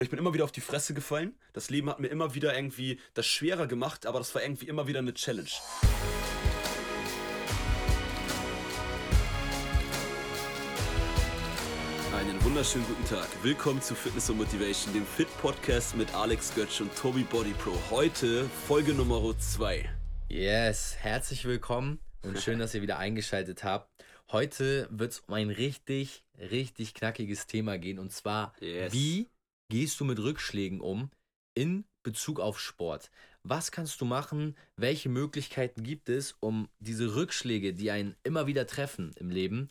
Ich 0.00 0.10
bin 0.10 0.20
immer 0.20 0.32
wieder 0.32 0.44
auf 0.44 0.52
die 0.52 0.60
Fresse 0.60 0.94
gefallen. 0.94 1.34
Das 1.52 1.70
Leben 1.70 1.90
hat 1.90 1.98
mir 1.98 2.06
immer 2.06 2.32
wieder 2.36 2.54
irgendwie 2.54 3.00
das 3.14 3.26
schwerer 3.26 3.66
gemacht, 3.66 4.06
aber 4.06 4.20
das 4.20 4.32
war 4.32 4.42
irgendwie 4.42 4.68
immer 4.68 4.86
wieder 4.86 5.00
eine 5.00 5.12
Challenge. 5.12 5.50
Einen 12.14 12.44
wunderschönen 12.44 12.86
guten 12.86 13.04
Tag. 13.06 13.26
Willkommen 13.42 13.82
zu 13.82 13.96
Fitness 13.96 14.30
und 14.30 14.36
Motivation, 14.36 14.94
dem 14.94 15.04
Fit 15.04 15.26
Podcast 15.42 15.96
mit 15.96 16.14
Alex 16.14 16.54
Götz 16.54 16.80
und 16.80 16.94
Tobi 16.94 17.24
Body 17.24 17.54
Pro. 17.54 17.76
Heute 17.90 18.48
Folge 18.68 18.94
Nummer 18.94 19.36
2. 19.36 19.90
Yes, 20.28 20.94
herzlich 21.00 21.44
willkommen 21.44 21.98
und 22.22 22.38
schön, 22.38 22.60
dass 22.60 22.72
ihr 22.72 22.82
wieder 22.82 22.98
eingeschaltet 22.98 23.64
habt. 23.64 23.90
Heute 24.30 24.86
wird 24.92 25.14
es 25.14 25.18
um 25.26 25.34
ein 25.34 25.50
richtig, 25.50 26.22
richtig 26.38 26.94
knackiges 26.94 27.48
Thema 27.48 27.78
gehen 27.78 27.98
und 27.98 28.12
zwar, 28.12 28.54
yes. 28.60 28.92
wie 28.92 29.26
gehst 29.68 30.00
du 30.00 30.04
mit 30.04 30.18
Rückschlägen 30.18 30.80
um 30.80 31.10
in 31.54 31.84
Bezug 32.02 32.40
auf 32.40 32.58
Sport? 32.58 33.10
Was 33.42 33.72
kannst 33.72 34.00
du 34.00 34.04
machen? 34.04 34.56
Welche 34.76 35.08
Möglichkeiten 35.08 35.82
gibt 35.82 36.08
es, 36.08 36.32
um 36.40 36.68
diese 36.78 37.14
Rückschläge, 37.14 37.74
die 37.74 37.90
einen 37.90 38.16
immer 38.22 38.46
wieder 38.46 38.66
treffen 38.66 39.12
im 39.16 39.30
Leben, 39.30 39.70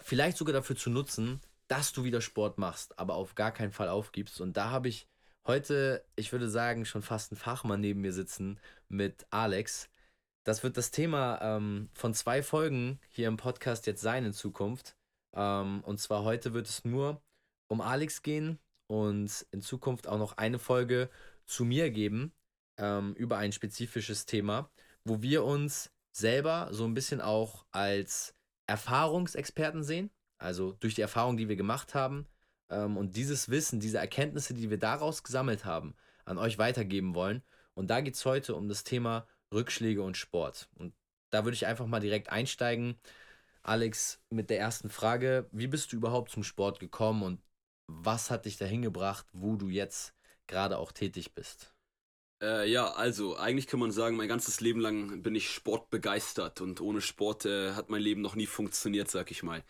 vielleicht 0.00 0.36
sogar 0.36 0.52
dafür 0.52 0.76
zu 0.76 0.90
nutzen, 0.90 1.40
dass 1.68 1.92
du 1.92 2.04
wieder 2.04 2.20
Sport 2.20 2.58
machst, 2.58 2.98
aber 2.98 3.14
auf 3.14 3.34
gar 3.34 3.52
keinen 3.52 3.72
Fall 3.72 3.88
aufgibst? 3.88 4.40
Und 4.40 4.56
da 4.56 4.70
habe 4.70 4.88
ich 4.88 5.06
heute, 5.46 6.04
ich 6.16 6.32
würde 6.32 6.48
sagen, 6.48 6.84
schon 6.84 7.02
fast 7.02 7.32
einen 7.32 7.38
Fachmann 7.38 7.80
neben 7.80 8.00
mir 8.00 8.12
sitzen 8.12 8.60
mit 8.88 9.26
Alex. 9.30 9.90
Das 10.44 10.62
wird 10.62 10.76
das 10.76 10.90
Thema 10.90 11.40
ähm, 11.42 11.88
von 11.94 12.14
zwei 12.14 12.42
Folgen 12.42 13.00
hier 13.08 13.28
im 13.28 13.36
Podcast 13.36 13.86
jetzt 13.86 14.02
sein 14.02 14.24
in 14.24 14.32
Zukunft. 14.32 14.96
Ähm, 15.34 15.82
und 15.84 15.98
zwar 15.98 16.24
heute 16.24 16.52
wird 16.54 16.68
es 16.68 16.84
nur 16.84 17.20
um 17.68 17.80
Alex 17.80 18.22
gehen, 18.22 18.58
und 18.88 19.46
in 19.52 19.60
Zukunft 19.62 20.08
auch 20.08 20.18
noch 20.18 20.36
eine 20.36 20.58
Folge 20.58 21.08
zu 21.46 21.64
mir 21.64 21.90
geben 21.90 22.32
ähm, 22.76 23.14
über 23.14 23.38
ein 23.38 23.52
spezifisches 23.52 24.26
Thema, 24.26 24.70
wo 25.04 25.22
wir 25.22 25.44
uns 25.44 25.92
selber 26.10 26.68
so 26.72 26.84
ein 26.84 26.94
bisschen 26.94 27.20
auch 27.20 27.64
als 27.70 28.34
Erfahrungsexperten 28.66 29.84
sehen, 29.84 30.10
also 30.38 30.72
durch 30.72 30.94
die 30.94 31.02
Erfahrung, 31.02 31.36
die 31.36 31.48
wir 31.48 31.56
gemacht 31.56 31.94
haben 31.94 32.26
ähm, 32.70 32.96
und 32.96 33.16
dieses 33.16 33.48
Wissen, 33.48 33.80
diese 33.80 33.98
Erkenntnisse, 33.98 34.54
die 34.54 34.70
wir 34.70 34.78
daraus 34.78 35.22
gesammelt 35.22 35.64
haben, 35.64 35.94
an 36.24 36.38
euch 36.38 36.58
weitergeben 36.58 37.14
wollen. 37.14 37.42
Und 37.74 37.88
da 37.90 38.00
geht 38.00 38.14
es 38.14 38.24
heute 38.24 38.54
um 38.54 38.68
das 38.68 38.84
Thema 38.84 39.26
Rückschläge 39.52 40.02
und 40.02 40.16
Sport. 40.16 40.68
Und 40.74 40.94
da 41.30 41.44
würde 41.44 41.54
ich 41.54 41.66
einfach 41.66 41.86
mal 41.86 42.00
direkt 42.00 42.30
einsteigen. 42.30 42.98
Alex, 43.62 44.20
mit 44.30 44.50
der 44.50 44.58
ersten 44.58 44.90
Frage, 44.90 45.48
wie 45.52 45.66
bist 45.66 45.92
du 45.92 45.96
überhaupt 45.96 46.30
zum 46.30 46.42
Sport 46.42 46.80
gekommen 46.80 47.22
und 47.22 47.40
was 47.88 48.30
hat 48.30 48.44
dich 48.44 48.56
dahin 48.56 48.82
gebracht, 48.82 49.26
wo 49.32 49.56
du 49.56 49.68
jetzt 49.68 50.14
gerade 50.46 50.78
auch 50.78 50.92
tätig 50.92 51.34
bist? 51.34 51.74
Äh, 52.40 52.70
ja, 52.70 52.92
also 52.92 53.36
eigentlich 53.36 53.66
kann 53.66 53.80
man 53.80 53.90
sagen, 53.90 54.16
mein 54.16 54.28
ganzes 54.28 54.60
Leben 54.60 54.80
lang 54.80 55.22
bin 55.22 55.34
ich 55.34 55.50
sportbegeistert 55.50 56.60
und 56.60 56.80
ohne 56.80 57.00
Sport 57.00 57.46
äh, 57.46 57.72
hat 57.72 57.90
mein 57.90 58.00
Leben 58.00 58.20
noch 58.20 58.36
nie 58.36 58.46
funktioniert, 58.46 59.10
sag 59.10 59.32
ich 59.32 59.42
mal. 59.42 59.64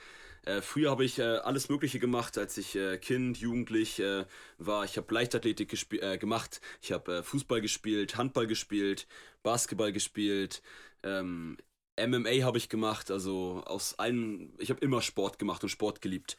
Äh, 0.45 0.61
früher 0.61 0.91
habe 0.91 1.05
ich 1.05 1.19
äh, 1.19 1.23
alles 1.23 1.71
Mögliche 1.71 1.99
gemacht, 1.99 2.37
als 2.37 2.59
ich 2.59 2.77
äh, 2.77 2.99
Kind, 2.99 3.39
Jugendlich 3.39 4.01
äh, 4.01 4.27
war. 4.59 4.85
Ich 4.85 4.99
habe 4.99 5.13
Leichtathletik 5.15 5.75
gemacht, 6.21 6.61
ich 6.83 6.93
habe 6.93 7.23
Fußball 7.23 7.61
gespielt, 7.63 8.17
Handball 8.17 8.47
gespielt, 8.47 9.07
Basketball 9.43 9.93
gespielt, 9.93 10.63
ähm, 11.03 11.57
MMA 11.99 12.45
habe 12.45 12.59
ich 12.59 12.69
gemacht. 12.69 13.11
Also 13.11 13.63
aus 13.67 13.99
allen, 13.99 14.53
ich 14.59 14.71
habe 14.71 14.81
immer 14.81 15.03
Sport 15.03 15.39
gemacht 15.39 15.63
und 15.63 15.71
Sport 15.71 16.01
geliebt. 16.01 16.37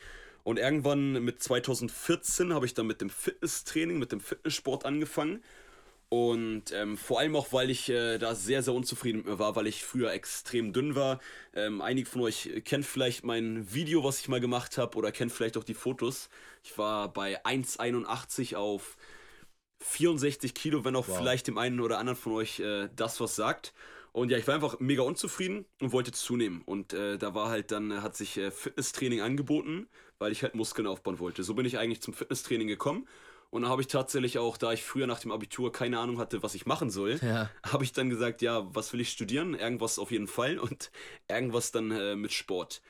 Und 0.49 0.57
irgendwann 0.57 1.23
mit 1.23 1.43
2014 1.43 2.55
habe 2.55 2.65
ich 2.65 2.73
dann 2.73 2.87
mit 2.87 3.01
dem 3.01 3.11
Fitnesstraining, 3.11 3.99
mit 3.99 4.11
dem 4.11 4.19
Fitnesssport 4.19 4.83
angefangen. 4.83 5.43
Und 6.09 6.71
ähm, 6.71 6.97
vor 6.97 7.19
allem 7.19 7.35
auch, 7.35 7.53
weil 7.53 7.69
ich 7.69 7.87
äh, 7.87 8.17
da 8.17 8.33
sehr, 8.33 8.63
sehr 8.63 8.73
unzufrieden 8.73 9.17
mit 9.17 9.27
mir 9.27 9.37
war, 9.37 9.55
weil 9.55 9.67
ich 9.67 9.85
früher 9.85 10.11
extrem 10.11 10.73
dünn 10.73 10.95
war. 10.95 11.19
Ähm, 11.53 11.81
einige 11.81 12.09
von 12.09 12.21
euch 12.21 12.49
kennt 12.65 12.87
vielleicht 12.87 13.23
mein 13.23 13.71
Video, 13.71 14.03
was 14.03 14.21
ich 14.21 14.27
mal 14.27 14.39
gemacht 14.39 14.79
habe, 14.79 14.97
oder 14.97 15.11
kennt 15.11 15.31
vielleicht 15.31 15.55
auch 15.55 15.63
die 15.63 15.75
Fotos. 15.75 16.31
Ich 16.63 16.75
war 16.79 17.13
bei 17.13 17.45
1,81 17.45 18.55
auf 18.55 18.97
64 19.81 20.55
Kilo, 20.55 20.83
wenn 20.83 20.95
auch 20.95 21.09
wow. 21.09 21.15
vielleicht 21.15 21.45
dem 21.45 21.59
einen 21.59 21.79
oder 21.79 21.99
anderen 21.99 22.17
von 22.17 22.33
euch 22.33 22.59
äh, 22.59 22.89
das 22.95 23.21
was 23.21 23.35
sagt. 23.35 23.71
Und 24.13 24.31
ja, 24.31 24.39
ich 24.39 24.47
war 24.47 24.55
einfach 24.55 24.79
mega 24.79 25.03
unzufrieden 25.03 25.65
und 25.79 25.91
wollte 25.91 26.11
zunehmen. 26.11 26.63
Und 26.65 26.93
äh, 26.93 27.19
da 27.19 27.35
war 27.35 27.49
halt 27.49 27.69
dann, 27.69 28.01
hat 28.01 28.17
sich 28.17 28.35
äh, 28.37 28.49
Fitnesstraining 28.49 29.21
angeboten, 29.21 29.87
weil 30.19 30.31
ich 30.31 30.43
halt 30.43 30.55
Muskeln 30.55 30.87
aufbauen 30.87 31.19
wollte. 31.19 31.43
So 31.43 31.55
bin 31.55 31.65
ich 31.65 31.77
eigentlich 31.77 32.01
zum 32.01 32.13
Fitnesstraining 32.13 32.67
gekommen. 32.67 33.07
Und 33.51 33.63
dann 33.63 33.71
habe 33.71 33.81
ich 33.81 33.87
tatsächlich 33.87 34.37
auch, 34.37 34.57
da 34.57 34.73
ich 34.73 34.83
früher 34.83 35.07
nach 35.07 35.19
dem 35.19 35.31
Abitur 35.31 35.71
keine 35.71 35.97
Ahnung 35.97 36.19
hatte, 36.19 36.43
was 36.43 36.53
ich 36.53 36.67
machen 36.67 36.91
soll, 36.91 37.19
ja. 37.23 37.49
habe 37.65 37.83
ich 37.83 37.93
dann 37.93 38.09
gesagt, 38.09 38.43
ja, 38.43 38.67
was 38.75 38.93
will 38.93 39.01
ich 39.01 39.09
studieren? 39.09 39.55
Irgendwas 39.55 39.97
auf 39.97 40.11
jeden 40.11 40.27
Fall 40.27 40.59
und 40.59 40.91
irgendwas 41.27 41.71
dann 41.71 41.89
äh, 41.89 42.15
mit 42.15 42.31
Sport. 42.31 42.81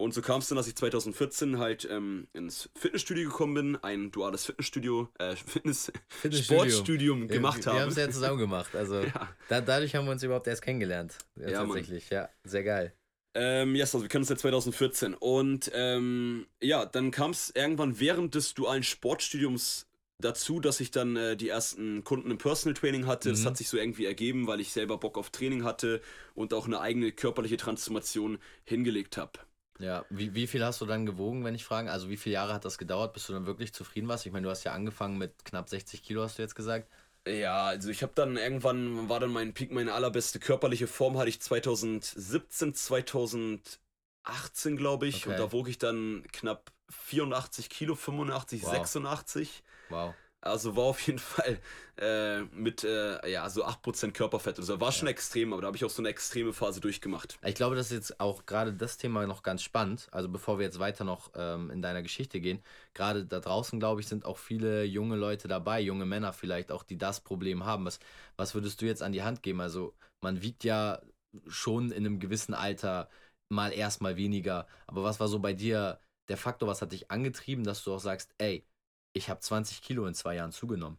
Und 0.00 0.14
so 0.14 0.22
kam 0.22 0.40
es 0.40 0.48
dann, 0.48 0.56
dass 0.56 0.66
ich 0.66 0.74
2014 0.76 1.58
halt 1.58 1.86
ähm, 1.90 2.26
ins 2.32 2.70
Fitnessstudio 2.74 3.28
gekommen 3.28 3.52
bin, 3.52 3.76
ein 3.84 4.10
duales 4.10 4.46
Fitnessstudio, 4.46 5.10
äh, 5.18 5.36
Fitness, 5.46 5.92
Sportstudium 6.32 7.28
gemacht 7.28 7.66
habe. 7.66 7.76
Wir 7.76 7.82
haben 7.82 7.90
es 7.90 7.96
ja 7.96 8.10
zusammen 8.10 8.38
gemacht. 8.38 8.74
Also 8.74 9.00
ja. 9.02 9.28
da, 9.48 9.60
dadurch 9.60 9.94
haben 9.94 10.06
wir 10.06 10.12
uns 10.12 10.22
überhaupt 10.22 10.46
erst 10.46 10.62
kennengelernt. 10.62 11.18
Ja, 11.36 11.50
tatsächlich, 11.50 12.10
Mann. 12.10 12.20
ja, 12.22 12.28
sehr 12.44 12.64
geil. 12.64 12.94
Ähm, 13.34 13.76
yes, 13.76 13.94
also 13.94 14.02
wir 14.02 14.08
kennen 14.08 14.22
uns 14.22 14.28
seit 14.28 14.40
2014. 14.40 15.14
Und 15.14 15.70
ähm, 15.74 16.46
ja, 16.60 16.84
dann 16.84 17.10
kam 17.10 17.30
es 17.30 17.50
irgendwann 17.54 18.00
während 18.00 18.34
des 18.34 18.54
dualen 18.54 18.82
Sportstudiums 18.82 19.86
dazu, 20.18 20.60
dass 20.60 20.80
ich 20.80 20.90
dann 20.90 21.16
äh, 21.16 21.36
die 21.36 21.48
ersten 21.48 22.04
Kunden 22.04 22.30
im 22.30 22.38
Personal 22.38 22.74
Training 22.74 23.06
hatte. 23.06 23.28
Mhm. 23.28 23.32
Das 23.34 23.46
hat 23.46 23.56
sich 23.56 23.68
so 23.68 23.76
irgendwie 23.76 24.04
ergeben, 24.04 24.46
weil 24.46 24.60
ich 24.60 24.72
selber 24.72 24.98
Bock 24.98 25.16
auf 25.16 25.30
Training 25.30 25.64
hatte 25.64 26.00
und 26.34 26.52
auch 26.54 26.66
eine 26.66 26.80
eigene 26.80 27.12
körperliche 27.12 27.56
Transformation 27.56 28.38
hingelegt 28.64 29.16
habe. 29.16 29.32
Ja, 29.78 30.04
wie, 30.10 30.34
wie 30.34 30.46
viel 30.46 30.62
hast 30.62 30.80
du 30.82 30.86
dann 30.86 31.06
gewogen, 31.06 31.42
wenn 31.42 31.54
ich 31.54 31.64
frage? 31.64 31.90
Also 31.90 32.10
wie 32.10 32.18
viele 32.18 32.34
Jahre 32.34 32.52
hat 32.52 32.66
das 32.66 32.76
gedauert, 32.76 33.14
bis 33.14 33.26
du 33.26 33.32
dann 33.32 33.46
wirklich 33.46 33.72
zufrieden 33.72 34.08
warst? 34.08 34.26
Ich 34.26 34.32
meine, 34.32 34.44
du 34.44 34.50
hast 34.50 34.64
ja 34.64 34.72
angefangen 34.72 35.16
mit 35.16 35.44
knapp 35.44 35.70
60 35.70 36.02
Kilo, 36.02 36.22
hast 36.22 36.36
du 36.36 36.42
jetzt 36.42 36.54
gesagt. 36.54 36.88
Ja, 37.26 37.66
also 37.66 37.90
ich 37.90 38.02
habe 38.02 38.12
dann 38.14 38.36
irgendwann, 38.36 39.08
war 39.08 39.20
dann 39.20 39.30
mein 39.30 39.52
Peak, 39.52 39.72
meine 39.72 39.92
allerbeste 39.92 40.40
körperliche 40.40 40.86
Form 40.86 41.18
hatte 41.18 41.28
ich 41.28 41.40
2017, 41.40 42.74
2018 42.74 44.76
glaube 44.76 45.06
ich. 45.06 45.26
Okay. 45.26 45.30
Und 45.30 45.38
da 45.38 45.52
wog 45.52 45.68
ich 45.68 45.78
dann 45.78 46.24
knapp 46.32 46.72
84 46.88 47.68
Kilo, 47.68 47.94
85, 47.94 48.62
wow. 48.62 48.70
86. 48.70 49.62
Wow. 49.90 50.14
Also 50.42 50.74
war 50.74 50.84
auf 50.84 51.00
jeden 51.06 51.18
Fall 51.20 51.58
äh, 51.98 52.40
mit 52.54 52.82
äh, 52.84 53.28
ja, 53.30 53.48
so 53.50 53.64
8% 53.64 54.14
Körperfett. 54.14 54.58
Also 54.58 54.80
war 54.80 54.92
schon 54.92 55.06
ja. 55.06 55.12
extrem, 55.12 55.52
aber 55.52 55.62
da 55.62 55.66
habe 55.66 55.76
ich 55.76 55.84
auch 55.84 55.90
so 55.90 56.00
eine 56.00 56.08
extreme 56.08 56.52
Phase 56.52 56.80
durchgemacht. 56.80 57.38
Ich 57.44 57.54
glaube, 57.54 57.76
das 57.76 57.86
ist 57.86 57.92
jetzt 57.92 58.20
auch 58.20 58.46
gerade 58.46 58.72
das 58.72 58.96
Thema 58.96 59.26
noch 59.26 59.42
ganz 59.42 59.62
spannend. 59.62 60.08
Also 60.12 60.28
bevor 60.28 60.58
wir 60.58 60.64
jetzt 60.64 60.78
weiter 60.78 61.04
noch 61.04 61.30
ähm, 61.34 61.70
in 61.70 61.82
deiner 61.82 62.02
Geschichte 62.02 62.40
gehen, 62.40 62.62
gerade 62.94 63.26
da 63.26 63.40
draußen, 63.40 63.78
glaube 63.78 64.00
ich, 64.00 64.08
sind 64.08 64.24
auch 64.24 64.38
viele 64.38 64.84
junge 64.84 65.16
Leute 65.16 65.46
dabei, 65.48 65.80
junge 65.80 66.06
Männer 66.06 66.32
vielleicht 66.32 66.72
auch, 66.72 66.82
die 66.84 66.96
das 66.96 67.20
Problem 67.20 67.64
haben. 67.66 67.84
Was, 67.84 68.00
was 68.36 68.54
würdest 68.54 68.80
du 68.80 68.86
jetzt 68.86 69.02
an 69.02 69.12
die 69.12 69.22
Hand 69.22 69.42
geben? 69.42 69.60
Also 69.60 69.94
man 70.22 70.42
wiegt 70.42 70.64
ja 70.64 71.02
schon 71.48 71.90
in 71.92 72.06
einem 72.06 72.18
gewissen 72.18 72.54
Alter 72.54 73.08
mal 73.50 73.72
erstmal 73.72 74.16
weniger. 74.16 74.66
Aber 74.86 75.02
was 75.02 75.20
war 75.20 75.28
so 75.28 75.38
bei 75.38 75.52
dir 75.52 76.00
der 76.28 76.36
Faktor, 76.36 76.68
was 76.68 76.80
hat 76.82 76.92
dich 76.92 77.10
angetrieben, 77.10 77.64
dass 77.64 77.82
du 77.84 77.92
auch 77.94 78.00
sagst, 78.00 78.32
ey, 78.38 78.64
ich 79.12 79.28
habe 79.28 79.40
20 79.40 79.82
Kilo 79.82 80.06
in 80.06 80.14
zwei 80.14 80.36
Jahren 80.36 80.52
zugenommen. 80.52 80.98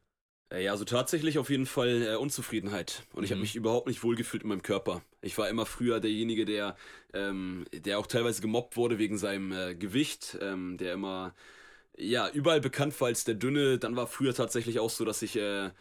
Äh, 0.52 0.66
ja, 0.66 0.72
also 0.72 0.86
tatsächlich 0.86 1.40
auf 1.40 1.50
jeden 1.50 1.66
Fall 1.66 2.04
äh, 2.04 2.16
Unzufriedenheit. 2.16 3.04
Und 3.14 3.20
mhm. 3.20 3.24
ich 3.24 3.32
habe 3.32 3.42
mich 3.42 3.56
überhaupt 3.56 3.88
nicht 3.88 4.04
wohlgefühlt 4.04 4.44
in 4.44 4.50
meinem 4.50 4.62
Körper. 4.62 5.02
Ich 5.22 5.38
war 5.38 5.50
immer 5.50 5.66
früher 5.66 6.00
derjenige, 6.00 6.46
der, 6.46 6.76
ähm, 7.14 7.66
der 7.74 8.00
auch 8.00 8.08
teilweise 8.08 8.42
gemobbt 8.42 8.78
wurde 8.78 8.98
wegen 8.98 9.18
seinem 9.18 9.52
äh, 9.52 9.76
Gewicht, 9.76 10.38
ähm, 10.42 10.78
der 10.78 10.94
immer 10.94 11.34
ja, 11.98 12.30
überall 12.30 12.62
bekannt 12.62 13.00
war 13.02 13.08
als 13.08 13.24
der 13.24 13.36
Dünne. 13.36 13.80
Dann 13.80 13.96
war 13.96 14.08
früher 14.08 14.34
tatsächlich 14.34 14.80
auch 14.80 14.90
so, 14.90 15.06
dass 15.06 15.22
ich 15.22 15.36
äh, 15.38 15.72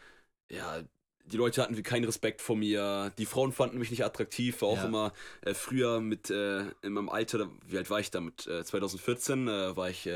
ja, 0.50 0.82
die 1.30 1.36
Leute 1.36 1.62
hatten 1.62 1.80
keinen 1.82 2.04
Respekt 2.04 2.42
vor 2.42 2.56
mir. 2.56 3.12
Die 3.18 3.26
Frauen 3.26 3.52
fanden 3.52 3.78
mich 3.78 3.90
nicht 3.90 4.04
attraktiv. 4.04 4.62
War 4.62 4.68
auch 4.68 4.76
ja. 4.78 4.86
immer 4.86 5.12
äh, 5.42 5.54
früher 5.54 6.00
mit 6.00 6.30
äh, 6.30 6.60
in 6.82 6.92
meinem 6.92 7.08
Alter, 7.08 7.48
wie 7.66 7.78
alt 7.78 7.90
war 7.90 8.00
ich 8.00 8.10
da? 8.10 8.20
Mit 8.20 8.46
äh, 8.46 8.64
2014 8.64 9.48
äh, 9.48 9.76
war 9.76 9.90
ich 9.90 10.08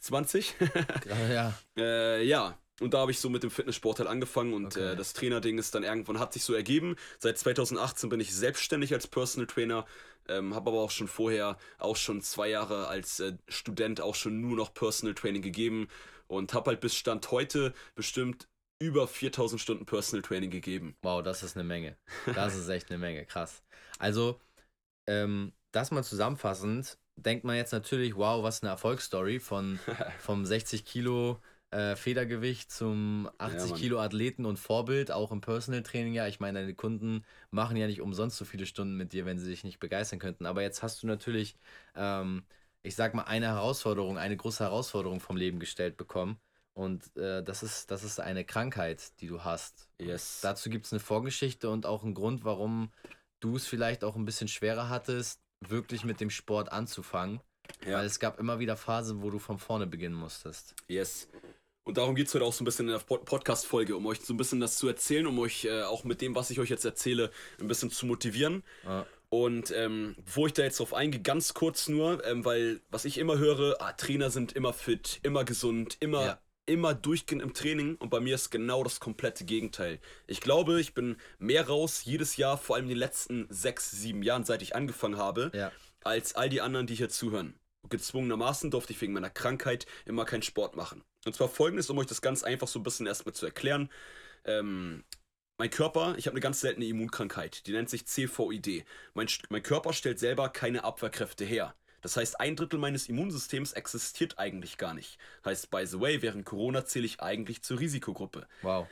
20. 0.00 0.54
Äh, 0.60 1.34
ja. 1.34 1.54
Äh, 1.76 2.24
ja. 2.24 2.58
Und 2.78 2.92
da 2.92 2.98
habe 2.98 3.10
ich 3.10 3.18
so 3.20 3.30
mit 3.30 3.42
dem 3.42 3.50
Fitnesssport 3.50 4.00
halt 4.00 4.08
angefangen 4.08 4.52
und 4.52 4.76
okay. 4.76 4.94
das 4.96 5.14
Trainerding 5.14 5.56
ist 5.56 5.74
dann 5.74 5.82
irgendwann 5.82 6.20
hat 6.20 6.34
sich 6.34 6.44
so 6.44 6.52
ergeben. 6.52 6.96
Seit 7.18 7.38
2018 7.38 8.10
bin 8.10 8.20
ich 8.20 8.34
selbstständig 8.34 8.92
als 8.92 9.06
Personal 9.06 9.46
Trainer, 9.46 9.86
ähm, 10.28 10.54
habe 10.54 10.68
aber 10.68 10.80
auch 10.80 10.90
schon 10.90 11.08
vorher, 11.08 11.56
auch 11.78 11.96
schon 11.96 12.20
zwei 12.20 12.50
Jahre 12.50 12.88
als 12.88 13.22
Student 13.48 14.02
auch 14.02 14.14
schon 14.14 14.42
nur 14.42 14.58
noch 14.58 14.74
Personal 14.74 15.14
Training 15.14 15.40
gegeben 15.40 15.88
und 16.28 16.52
habe 16.52 16.70
halt 16.70 16.80
bis 16.80 16.94
Stand 16.94 17.30
heute 17.30 17.72
bestimmt 17.94 18.46
über 18.78 19.08
4000 19.08 19.60
Stunden 19.60 19.86
Personal 19.86 20.22
Training 20.22 20.50
gegeben. 20.50 20.96
Wow, 21.02 21.22
das 21.22 21.42
ist 21.42 21.56
eine 21.56 21.64
Menge. 21.64 21.96
Das 22.34 22.54
ist 22.54 22.68
echt 22.68 22.90
eine 22.90 22.98
Menge, 22.98 23.24
krass. 23.24 23.62
Also, 23.98 24.40
ähm, 25.06 25.52
das 25.72 25.90
mal 25.90 26.04
zusammenfassend, 26.04 26.98
denkt 27.16 27.44
man 27.44 27.56
jetzt 27.56 27.72
natürlich, 27.72 28.16
wow, 28.16 28.42
was 28.42 28.62
eine 28.62 28.70
Erfolgsstory 28.70 29.40
von 29.40 29.78
vom 30.18 30.44
60 30.44 30.84
Kilo 30.84 31.40
äh, 31.70 31.96
Federgewicht 31.96 32.70
zum 32.70 33.28
80 33.38 33.70
ja, 33.70 33.76
Kilo 33.76 34.00
Athleten 34.00 34.44
und 34.46 34.58
Vorbild, 34.58 35.10
auch 35.10 35.32
im 35.32 35.40
Personal 35.40 35.82
Training. 35.82 36.14
Ja, 36.14 36.26
ich 36.26 36.40
meine, 36.40 36.60
deine 36.60 36.74
Kunden 36.74 37.24
machen 37.50 37.76
ja 37.76 37.86
nicht 37.86 38.00
umsonst 38.00 38.36
so 38.36 38.44
viele 38.44 38.66
Stunden 38.66 38.96
mit 38.96 39.12
dir, 39.12 39.26
wenn 39.26 39.38
sie 39.38 39.46
sich 39.46 39.64
nicht 39.64 39.80
begeistern 39.80 40.18
könnten. 40.18 40.46
Aber 40.46 40.62
jetzt 40.62 40.82
hast 40.82 41.02
du 41.02 41.06
natürlich, 41.06 41.56
ähm, 41.94 42.44
ich 42.82 42.94
sag 42.94 43.14
mal, 43.14 43.24
eine 43.24 43.46
Herausforderung, 43.46 44.18
eine 44.18 44.36
große 44.36 44.62
Herausforderung 44.64 45.20
vom 45.20 45.36
Leben 45.36 45.58
gestellt 45.58 45.96
bekommen. 45.96 46.38
Und 46.76 47.16
äh, 47.16 47.42
das, 47.42 47.62
ist, 47.62 47.90
das 47.90 48.04
ist 48.04 48.20
eine 48.20 48.44
Krankheit, 48.44 49.18
die 49.20 49.28
du 49.28 49.42
hast. 49.42 49.88
Yes. 49.98 50.40
dazu 50.42 50.68
gibt 50.68 50.84
es 50.84 50.92
eine 50.92 51.00
Vorgeschichte 51.00 51.70
und 51.70 51.86
auch 51.86 52.04
einen 52.04 52.12
Grund, 52.12 52.44
warum 52.44 52.92
du 53.40 53.56
es 53.56 53.66
vielleicht 53.66 54.04
auch 54.04 54.14
ein 54.14 54.26
bisschen 54.26 54.46
schwerer 54.46 54.90
hattest, 54.90 55.40
wirklich 55.60 56.04
mit 56.04 56.20
dem 56.20 56.28
Sport 56.28 56.70
anzufangen. 56.70 57.40
Ja. 57.86 57.96
Weil 57.96 58.04
es 58.04 58.20
gab 58.20 58.38
immer 58.38 58.58
wieder 58.58 58.76
Phasen, 58.76 59.22
wo 59.22 59.30
du 59.30 59.38
von 59.38 59.58
vorne 59.58 59.86
beginnen 59.86 60.14
musstest. 60.14 60.74
Yes. 60.86 61.28
Und 61.84 61.96
darum 61.96 62.14
geht 62.14 62.26
es 62.26 62.34
heute 62.34 62.44
auch 62.44 62.52
so 62.52 62.62
ein 62.62 62.66
bisschen 62.66 62.88
in 62.88 62.92
der 62.92 62.98
Podcast-Folge, 62.98 63.96
um 63.96 64.04
euch 64.04 64.20
so 64.20 64.34
ein 64.34 64.36
bisschen 64.36 64.60
das 64.60 64.76
zu 64.76 64.86
erzählen, 64.86 65.26
um 65.26 65.38
euch 65.38 65.64
äh, 65.64 65.82
auch 65.82 66.04
mit 66.04 66.20
dem, 66.20 66.34
was 66.34 66.50
ich 66.50 66.60
euch 66.60 66.68
jetzt 66.68 66.84
erzähle, 66.84 67.30
ein 67.58 67.68
bisschen 67.68 67.90
zu 67.90 68.04
motivieren. 68.04 68.64
Ja. 68.84 69.06
Und 69.30 69.70
ähm, 69.70 70.14
bevor 70.24 70.46
ich 70.48 70.52
da 70.52 70.62
jetzt 70.62 70.78
drauf 70.78 70.92
eingehe, 70.92 71.22
ganz 71.22 71.54
kurz 71.54 71.88
nur, 71.88 72.24
ähm, 72.26 72.44
weil 72.44 72.80
was 72.90 73.06
ich 73.06 73.16
immer 73.16 73.38
höre, 73.38 73.80
ah, 73.80 73.92
Trainer 73.92 74.30
sind 74.30 74.52
immer 74.52 74.74
fit, 74.74 75.20
immer 75.22 75.44
gesund, 75.44 75.96
immer, 76.00 76.26
ja. 76.26 76.38
Immer 76.66 76.94
durchgehend 76.94 77.42
im 77.42 77.54
Training 77.54 77.96
und 77.96 78.10
bei 78.10 78.20
mir 78.20 78.34
ist 78.34 78.50
genau 78.50 78.84
das 78.84 79.00
komplette 79.00 79.44
Gegenteil. 79.44 80.00
Ich 80.26 80.40
glaube, 80.40 80.80
ich 80.80 80.94
bin 80.94 81.16
mehr 81.38 81.66
raus 81.68 82.04
jedes 82.04 82.36
Jahr, 82.36 82.58
vor 82.58 82.76
allem 82.76 82.86
in 82.86 82.90
den 82.90 82.98
letzten 82.98 83.46
sechs, 83.48 83.90
sieben 83.90 84.22
Jahren, 84.22 84.44
seit 84.44 84.62
ich 84.62 84.74
angefangen 84.74 85.16
habe, 85.16 85.50
ja. 85.54 85.72
als 86.02 86.34
all 86.34 86.48
die 86.48 86.60
anderen, 86.60 86.86
die 86.86 86.96
hier 86.96 87.08
zuhören. 87.08 87.54
Gezwungenermaßen 87.88 88.70
durfte 88.70 88.92
ich 88.92 89.00
wegen 89.00 89.12
meiner 89.12 89.30
Krankheit 89.30 89.86
immer 90.04 90.24
keinen 90.24 90.42
Sport 90.42 90.76
machen. 90.76 91.04
Und 91.24 91.34
zwar 91.34 91.48
folgendes, 91.48 91.88
um 91.88 91.98
euch 91.98 92.06
das 92.06 92.20
ganz 92.20 92.42
einfach 92.42 92.68
so 92.68 92.80
ein 92.80 92.82
bisschen 92.82 93.06
erstmal 93.06 93.34
zu 93.34 93.46
erklären. 93.46 93.90
Ähm, 94.44 95.04
mein 95.58 95.70
Körper, 95.70 96.14
ich 96.18 96.26
habe 96.26 96.34
eine 96.34 96.40
ganz 96.40 96.60
seltene 96.60 96.86
Immunkrankheit, 96.86 97.66
die 97.66 97.72
nennt 97.72 97.88
sich 97.88 98.06
CVID. 98.06 98.84
Mein, 99.14 99.28
mein 99.48 99.62
Körper 99.62 99.92
stellt 99.92 100.18
selber 100.18 100.48
keine 100.48 100.84
Abwehrkräfte 100.84 101.44
her. 101.44 101.74
Das 102.00 102.16
heißt, 102.16 102.40
ein 102.40 102.56
Drittel 102.56 102.78
meines 102.78 103.08
Immunsystems 103.08 103.72
existiert 103.72 104.38
eigentlich 104.38 104.78
gar 104.78 104.94
nicht. 104.94 105.18
Heißt, 105.44 105.70
by 105.70 105.86
the 105.86 106.00
way, 106.00 106.22
während 106.22 106.44
Corona 106.44 106.84
zähle 106.84 107.06
ich 107.06 107.20
eigentlich 107.20 107.62
zur 107.62 107.80
Risikogruppe. 107.80 108.46
Wow. 108.62 108.86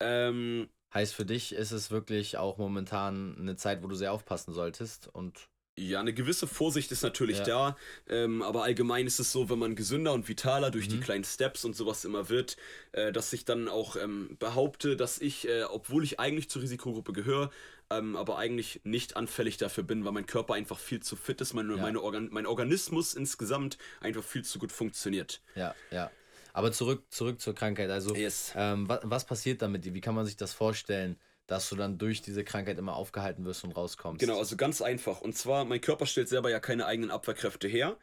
Ähm, 0.00 0.68
heißt, 0.94 1.14
für 1.14 1.24
dich 1.24 1.52
ist 1.52 1.72
es 1.72 1.90
wirklich 1.90 2.36
auch 2.36 2.58
momentan 2.58 3.36
eine 3.38 3.56
Zeit, 3.56 3.82
wo 3.82 3.86
du 3.86 3.94
sehr 3.94 4.12
aufpassen 4.12 4.52
solltest 4.52 5.08
und 5.08 5.48
ja, 5.78 6.00
eine 6.00 6.12
gewisse 6.12 6.46
Vorsicht 6.46 6.90
ist 6.92 7.02
natürlich 7.02 7.38
ja. 7.38 7.44
da, 7.44 7.76
ähm, 8.08 8.42
aber 8.42 8.64
allgemein 8.64 9.06
ist 9.06 9.20
es 9.20 9.32
so, 9.32 9.48
wenn 9.48 9.58
man 9.58 9.76
gesünder 9.76 10.12
und 10.12 10.28
vitaler 10.28 10.70
durch 10.70 10.86
mhm. 10.88 10.92
die 10.92 11.00
kleinen 11.00 11.24
Steps 11.24 11.64
und 11.64 11.76
sowas 11.76 12.04
immer 12.04 12.28
wird, 12.28 12.56
äh, 12.92 13.12
dass 13.12 13.32
ich 13.32 13.44
dann 13.44 13.68
auch 13.68 13.96
ähm, 13.96 14.36
behaupte, 14.38 14.96
dass 14.96 15.20
ich, 15.20 15.48
äh, 15.48 15.64
obwohl 15.64 16.04
ich 16.04 16.18
eigentlich 16.20 16.50
zur 16.50 16.62
Risikogruppe 16.62 17.12
gehöre, 17.12 17.50
ähm, 17.90 18.16
aber 18.16 18.38
eigentlich 18.38 18.80
nicht 18.84 19.16
anfällig 19.16 19.56
dafür 19.56 19.84
bin, 19.84 20.04
weil 20.04 20.12
mein 20.12 20.26
Körper 20.26 20.54
einfach 20.54 20.78
viel 20.78 21.00
zu 21.00 21.16
fit 21.16 21.40
ist, 21.40 21.54
meine, 21.54 21.76
ja. 21.76 21.82
meine 21.82 22.02
Organ 22.02 22.28
mein 22.30 22.46
Organismus 22.46 23.14
insgesamt 23.14 23.78
einfach 24.00 24.24
viel 24.24 24.44
zu 24.44 24.58
gut 24.58 24.72
funktioniert. 24.72 25.40
Ja, 25.54 25.74
ja. 25.90 26.10
Aber 26.52 26.72
zurück, 26.72 27.04
zurück 27.10 27.40
zur 27.40 27.54
Krankheit. 27.54 27.88
Also, 27.88 28.16
yes. 28.16 28.52
Ähm, 28.56 28.88
was, 28.88 29.00
was 29.04 29.24
passiert 29.26 29.62
damit? 29.62 29.94
Wie 29.94 30.00
kann 30.00 30.14
man 30.14 30.26
sich 30.26 30.36
das 30.36 30.54
vorstellen? 30.54 31.16
Dass 31.48 31.68
du 31.70 31.76
dann 31.76 31.98
durch 31.98 32.22
diese 32.22 32.44
Krankheit 32.44 32.78
immer 32.78 32.94
aufgehalten 32.94 33.44
wirst 33.44 33.64
und 33.64 33.72
rauskommst. 33.72 34.20
Genau, 34.20 34.38
also 34.38 34.56
ganz 34.56 34.80
einfach. 34.80 35.20
Und 35.22 35.36
zwar, 35.36 35.64
mein 35.64 35.80
Körper 35.80 36.06
stellt 36.06 36.28
selber 36.28 36.50
ja 36.50 36.60
keine 36.60 36.86
eigenen 36.86 37.10
Abwehrkräfte 37.10 37.66
her. 37.66 37.96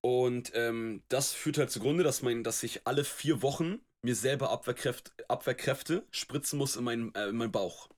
Und 0.00 0.52
ähm, 0.54 1.02
das 1.08 1.32
führt 1.32 1.58
halt 1.58 1.70
zugrunde, 1.70 2.04
dass, 2.04 2.22
mein, 2.22 2.42
dass 2.42 2.62
ich 2.62 2.86
alle 2.86 3.04
vier 3.04 3.42
Wochen 3.42 3.80
mir 4.04 4.14
selber 4.14 4.50
Abwehrkräfte, 4.50 5.12
Abwehrkräfte 5.28 6.04
spritzen 6.10 6.58
muss 6.58 6.76
in 6.76 6.84
meinen, 6.84 7.14
äh, 7.14 7.28
in 7.28 7.36
meinen 7.36 7.52
Bauch. 7.52 7.88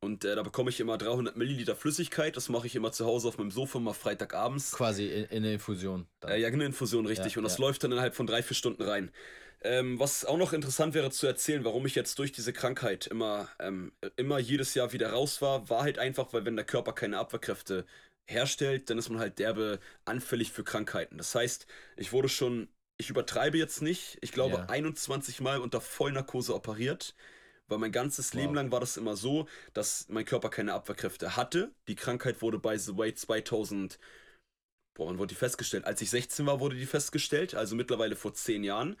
Und 0.00 0.24
äh, 0.24 0.34
da 0.34 0.42
bekomme 0.42 0.70
ich 0.70 0.80
immer 0.80 0.98
300 0.98 1.36
Milliliter 1.36 1.76
Flüssigkeit. 1.76 2.36
Das 2.36 2.48
mache 2.48 2.66
ich 2.66 2.76
immer 2.76 2.92
zu 2.92 3.06
Hause 3.06 3.28
auf 3.28 3.38
meinem 3.38 3.50
Sofa, 3.50 3.78
mal 3.78 3.94
Freitagabends. 3.94 4.72
Quasi 4.72 5.06
in, 5.06 5.24
in 5.24 5.36
eine 5.38 5.54
Infusion. 5.54 6.06
Äh, 6.24 6.40
ja, 6.40 6.48
in 6.48 6.54
eine 6.54 6.66
Infusion, 6.66 7.06
richtig. 7.06 7.34
Ja, 7.34 7.38
und 7.38 7.44
das 7.44 7.58
ja. 7.58 7.64
läuft 7.64 7.84
dann 7.84 7.92
innerhalb 7.92 8.14
von 8.14 8.26
drei, 8.26 8.42
vier 8.42 8.56
Stunden 8.56 8.82
rein. 8.82 9.10
Ähm, 9.66 9.98
was 9.98 10.24
auch 10.24 10.38
noch 10.38 10.52
interessant 10.52 10.94
wäre 10.94 11.10
zu 11.10 11.26
erzählen, 11.26 11.64
warum 11.64 11.86
ich 11.86 11.96
jetzt 11.96 12.18
durch 12.20 12.30
diese 12.30 12.52
Krankheit 12.52 13.08
immer, 13.08 13.48
ähm, 13.58 13.92
immer 14.16 14.38
jedes 14.38 14.74
Jahr 14.74 14.92
wieder 14.92 15.10
raus 15.10 15.42
war, 15.42 15.68
war 15.68 15.82
halt 15.82 15.98
einfach, 15.98 16.32
weil 16.32 16.44
wenn 16.44 16.54
der 16.54 16.64
Körper 16.64 16.92
keine 16.92 17.18
Abwehrkräfte 17.18 17.84
herstellt, 18.30 18.90
dann 18.90 18.98
ist 18.98 19.08
man 19.08 19.18
halt 19.18 19.40
derbe 19.40 19.80
anfällig 20.04 20.52
für 20.52 20.62
Krankheiten. 20.62 21.18
Das 21.18 21.34
heißt, 21.34 21.66
ich 21.96 22.12
wurde 22.12 22.28
schon, 22.28 22.68
ich 22.96 23.10
übertreibe 23.10 23.58
jetzt 23.58 23.82
nicht, 23.82 24.18
ich 24.20 24.30
glaube 24.30 24.56
ja. 24.56 24.66
21 24.66 25.40
Mal 25.40 25.58
unter 25.60 25.80
Vollnarkose 25.80 26.54
operiert. 26.54 27.14
Weil 27.68 27.78
mein 27.78 27.90
ganzes 27.90 28.32
wow. 28.32 28.40
Leben 28.40 28.54
lang 28.54 28.70
war 28.70 28.78
das 28.78 28.96
immer 28.96 29.16
so, 29.16 29.48
dass 29.74 30.06
mein 30.08 30.24
Körper 30.24 30.50
keine 30.50 30.72
Abwehrkräfte 30.74 31.34
hatte. 31.36 31.74
Die 31.88 31.96
Krankheit 31.96 32.40
wurde 32.40 32.60
by 32.60 32.78
the 32.78 32.96
way 32.96 33.12
2000, 33.12 33.98
boah, 34.94 35.08
wann 35.08 35.18
wurde 35.18 35.30
die 35.30 35.34
festgestellt? 35.34 35.84
Als 35.84 36.00
ich 36.00 36.10
16 36.10 36.46
war, 36.46 36.60
wurde 36.60 36.76
die 36.76 36.86
festgestellt, 36.86 37.56
also 37.56 37.74
mittlerweile 37.74 38.14
vor 38.14 38.34
10 38.34 38.62
Jahren. 38.62 38.96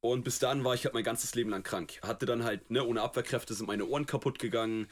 Und 0.00 0.22
bis 0.24 0.38
dahin 0.38 0.64
war 0.64 0.74
ich 0.74 0.84
halt 0.84 0.94
mein 0.94 1.04
ganzes 1.04 1.34
Leben 1.34 1.50
lang 1.50 1.62
krank. 1.62 1.98
Hatte 2.02 2.26
dann 2.26 2.44
halt, 2.44 2.70
ne, 2.70 2.84
ohne 2.84 3.02
Abwehrkräfte 3.02 3.54
sind 3.54 3.66
meine 3.66 3.86
Ohren 3.86 4.06
kaputt 4.06 4.38
gegangen. 4.38 4.88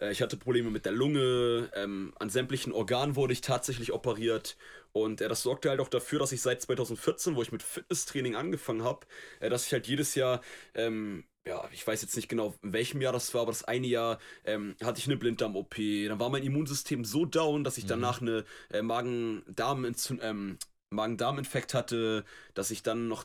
Äh, 0.00 0.12
ich 0.12 0.22
hatte 0.22 0.36
Probleme 0.36 0.70
mit 0.70 0.84
der 0.86 0.92
Lunge. 0.92 1.70
Ähm, 1.74 2.12
an 2.18 2.30
sämtlichen 2.30 2.72
Organen 2.72 3.16
wurde 3.16 3.32
ich 3.32 3.40
tatsächlich 3.40 3.92
operiert. 3.92 4.56
Und 4.92 5.20
äh, 5.20 5.28
das 5.28 5.42
sorgte 5.42 5.70
halt 5.70 5.80
auch 5.80 5.88
dafür, 5.88 6.20
dass 6.20 6.32
ich 6.32 6.40
seit 6.40 6.62
2014, 6.62 7.34
wo 7.36 7.42
ich 7.42 7.52
mit 7.52 7.62
Fitnesstraining 7.62 8.36
angefangen 8.36 8.84
habe, 8.84 9.06
äh, 9.40 9.50
dass 9.50 9.66
ich 9.66 9.72
halt 9.72 9.86
jedes 9.88 10.14
Jahr, 10.14 10.40
ähm, 10.74 11.24
ja, 11.46 11.68
ich 11.72 11.86
weiß 11.86 12.00
jetzt 12.02 12.16
nicht 12.16 12.28
genau, 12.28 12.54
in 12.62 12.72
welchem 12.72 13.02
Jahr 13.02 13.12
das 13.12 13.34
war, 13.34 13.42
aber 13.42 13.52
das 13.52 13.64
eine 13.64 13.86
Jahr 13.86 14.18
ähm, 14.44 14.76
hatte 14.82 15.00
ich 15.00 15.06
eine 15.06 15.16
Blinddarm-OP. 15.16 15.76
Dann 16.08 16.20
war 16.20 16.30
mein 16.30 16.44
Immunsystem 16.44 17.04
so 17.04 17.24
down, 17.26 17.64
dass 17.64 17.76
ich 17.76 17.84
mhm. 17.84 17.88
danach 17.88 18.20
eine 18.22 18.44
äh, 18.70 18.82
Magen-Darm-Infekt 18.82 20.22
ähm, 20.22 20.58
Magen 20.90 21.18
hatte, 21.20 22.24
dass 22.54 22.70
ich 22.70 22.82
dann 22.82 23.08
noch 23.08 23.24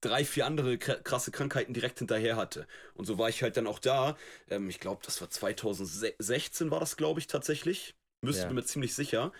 drei, 0.00 0.24
vier 0.24 0.46
andere 0.46 0.78
krasse 0.78 1.30
Krankheiten 1.30 1.74
direkt 1.74 1.98
hinterher 1.98 2.36
hatte. 2.36 2.66
Und 2.94 3.06
so 3.06 3.18
war 3.18 3.28
ich 3.28 3.42
halt 3.42 3.56
dann 3.56 3.66
auch 3.66 3.78
da. 3.78 4.16
Ähm, 4.50 4.68
ich 4.68 4.80
glaube, 4.80 5.02
das 5.04 5.20
war 5.20 5.30
2016 5.30 6.70
war 6.70 6.80
das, 6.80 6.96
glaube 6.96 7.20
ich, 7.20 7.26
tatsächlich. 7.26 7.94
Müsste 8.20 8.44
ja. 8.44 8.52
mir 8.52 8.64
ziemlich 8.64 8.94
sicher. 8.94 9.32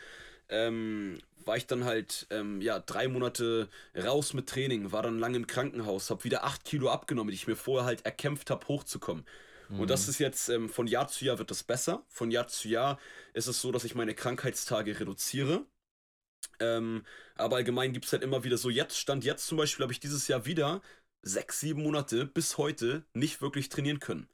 Ähm, 0.48 1.18
war 1.44 1.56
ich 1.56 1.66
dann 1.66 1.84
halt, 1.84 2.26
ähm, 2.30 2.60
ja, 2.60 2.78
drei 2.78 3.08
Monate 3.08 3.68
raus 3.96 4.34
mit 4.34 4.48
Training, 4.48 4.92
war 4.92 5.02
dann 5.02 5.18
lange 5.18 5.36
im 5.36 5.46
Krankenhaus, 5.46 6.10
habe 6.10 6.24
wieder 6.24 6.44
acht 6.44 6.64
Kilo 6.64 6.90
abgenommen, 6.90 7.30
die 7.30 7.36
ich 7.36 7.46
mir 7.46 7.56
vorher 7.56 7.86
halt 7.86 8.04
erkämpft 8.04 8.50
habe, 8.50 8.66
hochzukommen. 8.68 9.24
Mhm. 9.68 9.80
Und 9.80 9.90
das 9.90 10.06
mhm. 10.06 10.10
ist 10.10 10.18
jetzt, 10.18 10.48
ähm, 10.48 10.68
von 10.68 10.86
Jahr 10.86 11.08
zu 11.08 11.24
Jahr 11.24 11.38
wird 11.38 11.50
das 11.50 11.62
besser. 11.62 12.04
Von 12.08 12.30
Jahr 12.30 12.48
zu 12.48 12.68
Jahr 12.68 12.98
ist 13.32 13.46
es 13.46 13.60
so, 13.60 13.72
dass 13.72 13.84
ich 13.84 13.94
meine 13.94 14.14
Krankheitstage 14.14 15.00
reduziere. 15.00 15.64
Ähm, 16.60 17.04
aber 17.36 17.56
allgemein 17.56 17.92
gibt 17.92 18.06
es 18.06 18.12
halt 18.12 18.22
immer 18.22 18.44
wieder 18.44 18.58
so, 18.58 18.70
jetzt 18.70 18.98
stand 18.98 19.24
jetzt 19.24 19.46
zum 19.46 19.58
Beispiel, 19.58 19.84
habe 19.84 19.92
ich 19.92 20.00
dieses 20.00 20.28
Jahr 20.28 20.46
wieder 20.46 20.82
sechs, 21.22 21.60
sieben 21.60 21.82
Monate 21.82 22.26
bis 22.26 22.58
heute 22.58 23.04
nicht 23.14 23.40
wirklich 23.42 23.68
trainieren 23.68 24.00
können. 24.00 24.28